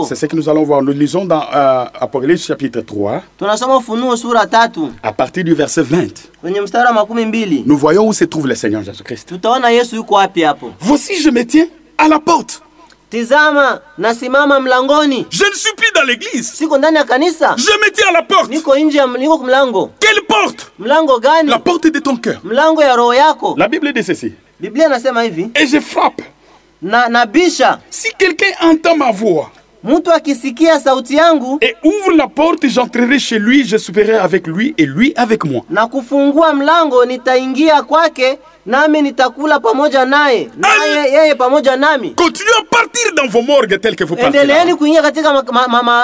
[0.07, 0.81] C'est ce que nous allons voir.
[0.81, 5.81] Nous lisons dans euh, Apocalypse chapitre 3, Tunasoma Ufunuo sura tatu à partir du verset
[5.83, 6.07] 20.
[6.41, 9.33] kwenye mstari wa makumi mbili Nous voyons où se trouve le Seigneur Jésus-Christ.
[10.79, 11.67] Voici, je me tiens
[11.97, 12.61] à la porte.
[13.17, 16.51] Tizama, nasimama mlangoni, Je ne suis plus dans l'église.
[16.53, 18.49] siko ndani ya kanisa, Je me tiens à la porte.
[18.49, 19.91] niko nje, ya- niko mlango.
[19.99, 20.65] Quelle porte?
[20.79, 21.49] Mlango gani?
[21.49, 22.39] La porte de ton cœur.
[22.43, 23.53] Mlango ya roho yako.
[23.57, 24.33] La Bible dit ceci.
[24.59, 26.23] Biblia inasema hivi, Et je frappe.
[26.81, 29.51] na nabisha, Si quelqu'un entend ma voix
[29.83, 34.73] mtu akisikia sauti yangu et ouvre la porte, j'entrerai chez lui, je souperai avec lui
[34.77, 35.61] et lui avec moi.
[35.69, 42.13] na kufungua mlango, nitaingia kwake, nami nitakula pamoja naye, naye yeye pamoja nami.
[42.15, 44.37] Continuez à partir dans vos morgues telles que vous partez.
[44.37, 44.43] là.
[44.43, 46.03] Endeleeni kuingia katika ma, ma, ma, ma,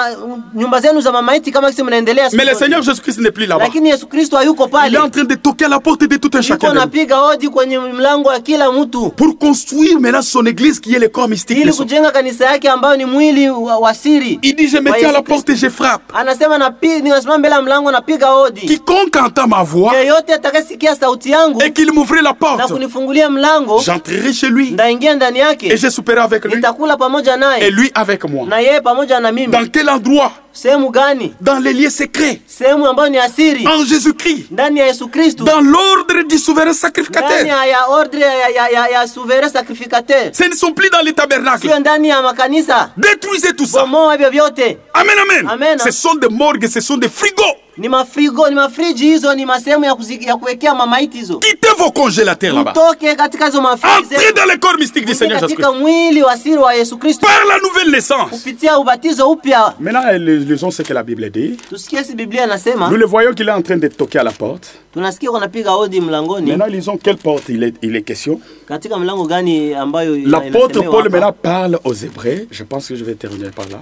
[0.54, 2.54] nyumba zenu za mamaiti kama kisi mnaendelea siku Mais le.
[2.58, 3.64] Seigneur Jésus-Christ n'est plus là-bas.
[3.64, 6.30] Lakini Yesu Kristo hayuko Il est en train de toquer à la porte de tout
[6.34, 6.68] un chacun.
[6.68, 6.80] de nous.
[6.80, 11.08] napiga hodi kwenye mlango wa kila mtu Pour construire maintenant son église qui est le
[11.08, 11.84] corps mystique de ili son.
[11.84, 14.38] kujenga kanisa yake ambayo ni mwili wa, wa siri.
[14.42, 16.02] Il dit, je me tiens à la porte et je frappe.
[16.14, 21.30] Anasema napi- ninasimama mbele ya mlango napiga hodi, Quiconque entend ma voix yeyote atakayesikia sauti
[21.30, 25.76] yangu et qu'il m'ouvre la na porte, kunifungulia mlango, j'entrerai chez lui ndaingia ndani et
[25.76, 28.46] je souperai avec lui nitakula pamoja et lui avec moi.
[28.48, 29.46] na yeye pamoja na mimi.
[29.52, 30.32] Dans quel endroit?
[30.52, 31.32] Sehemu gani?
[31.40, 32.40] Dans les lieux secrets.
[32.46, 34.50] Sehemu ambayo ni asiri, En Jésus-Christ.
[34.50, 37.46] ndani ya Yesu Kristo, Dans l'ordre du souverain sacrificateur.
[37.46, 41.12] ya, ya ordre ya, ya, ya, ya souverain sacrificateur, Ce ne sont plus dans les
[41.12, 41.68] tabernacles.
[41.68, 42.90] sio ndani ya makanisa.
[42.96, 43.80] Détruisez tout ça.
[43.82, 45.48] Bomoa hivyo vyote, Amen, amen.
[45.48, 45.78] Amen.
[45.78, 47.56] Ce sont des morgues, ce sont des frigos.
[47.80, 51.90] Ni mafrigo ni mafriji hizo ni masehemu ya, kuzi- ya kuwekea mamaiti hizo Quittez vos
[51.92, 52.70] congélateurs là-bas.
[52.70, 55.60] mtoke katika hizo mafriji Entrez dans le corps mystique du Seigneur Jésus-Christ.
[55.66, 58.30] katika mwili wa siri wa yesu kristo Par la nouvelle naissance.
[58.36, 60.04] kupitia ubatizo upya Maintenant,
[60.48, 61.56] lisons ce que la Bible dit.
[61.68, 64.32] tusikie si biblia inasema Nous le voyons qu'il est en train de toquer à la
[64.32, 64.66] porte.
[64.92, 68.40] tunasikia wanapiga hodi mlangoni Maintenant, lisons quelle porte il est, il est question.
[68.68, 72.46] katika mlango gani ambayo ina- L'apôtre Paul maintenant parle aux Hébreux.
[72.50, 73.78] Je pense que je vais terminer par là.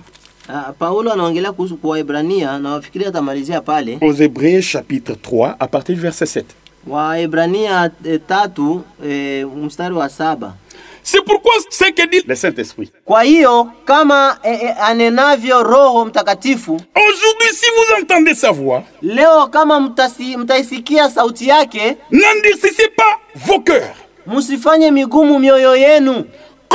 [0.49, 5.67] Ah, paulo anaongelea kuhusu kwa waebrania na wafikiri atamalizia pale Aux Hébreux chapitre 3 à
[5.69, 6.45] partir du verset 7.
[6.87, 10.55] waebrania e, tatu eh, mstari wa saba
[11.03, 12.93] C'est pourquoi ce que dit le Saint-Esprit.
[13.05, 19.47] kwa hiyo kama eh, eh, anenavyo roho mtakatifu Aujourd'hui, si vous entendez sa voix, leo
[19.47, 23.95] kama mtasi, mtaisikia sauti yake n'endurcissez pas vos cœurs,
[24.27, 26.25] Musifanye migumu mioyo yenu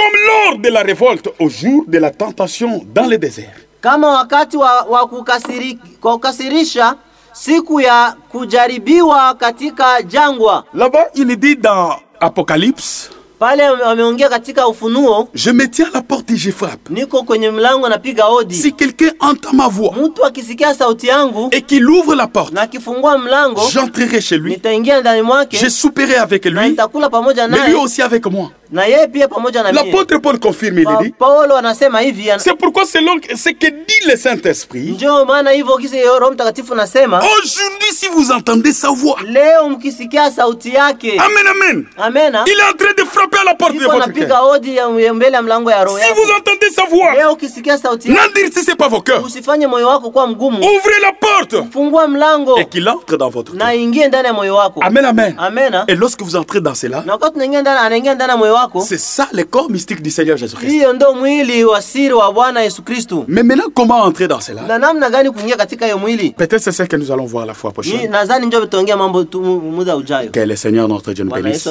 [0.03, 3.55] comme lors de la révolte au jour de la tentation dans le désert.
[3.81, 6.95] kama wakati wa, wa kukasiri, kukasirisha
[7.31, 13.09] siku ya kujaribiwa katika jangwa Là-bas, il dit dans Apocalypse,
[13.43, 15.27] pale wameongea katika ufunuo.
[15.33, 16.89] Je me tiens à la porte et je frappe.
[16.89, 21.61] niko kwenye mlango napiga hodi Si quelqu'un entend ma voix mtu akisikia sauti yangu et
[21.61, 26.15] qu'il ouvre la porte, na akifungua mlango j'entrerai chez lui, nitaingia ndani mwake je souperai
[26.15, 28.49] avec na lui, nitakula pamoja mais lui naye aussi avec moi.
[28.71, 29.85] na yeye pia pamoja na mimi.
[29.91, 34.15] L'apôtre Paul confirme, il dit, paulo anasema hivi c'est pourquoi selon ce que dit le
[34.15, 39.69] Saint-Esprit, ndio maana hivyo kisi roho mtakatifu nasema aujourd'hui si vous entendez sa voix, leo
[39.69, 43.73] mkisikia sauti yake Amen, Amen, amena il est en train de frapper à la porte
[43.73, 44.43] de iko votre napiga cœur.
[44.51, 47.77] hodi ya ya mbele ya mlango ya roho Si vous entendez sa voix, leo ukisikia
[47.77, 49.23] sauti yake n'endurcissez pas vos cœurs.
[49.25, 53.55] usifanye moyo wako kuwa mgumu Ouvrez la porte fungua mlango et qu'il entre dans votre
[53.55, 53.79] na cœur.
[53.79, 55.05] ingie ndani ya moyo wako Amen,
[55.37, 55.83] Amen.
[55.87, 58.81] Et lorsque vous entrez dans cela, na wakati unaingia ndani anaingia ndani ya moyo wako
[58.81, 60.71] c'est ça le corps mystique du Seigneur Jésus-Christ.
[60.71, 64.61] hiyo ndo mwili wa siri wa bwana yesu kristu Mais maintenant, comment entrer dans cela?
[64.61, 66.29] Na namna gani kuingia katika hiyo mwili?
[66.37, 68.07] Peut-être c'est ce que nous allons voir la fois prochaine.
[68.11, 71.67] nadhani njo tutaongea mambo tu mu- muda ujayo Que le Seigneur notre Dieu nous bénisse.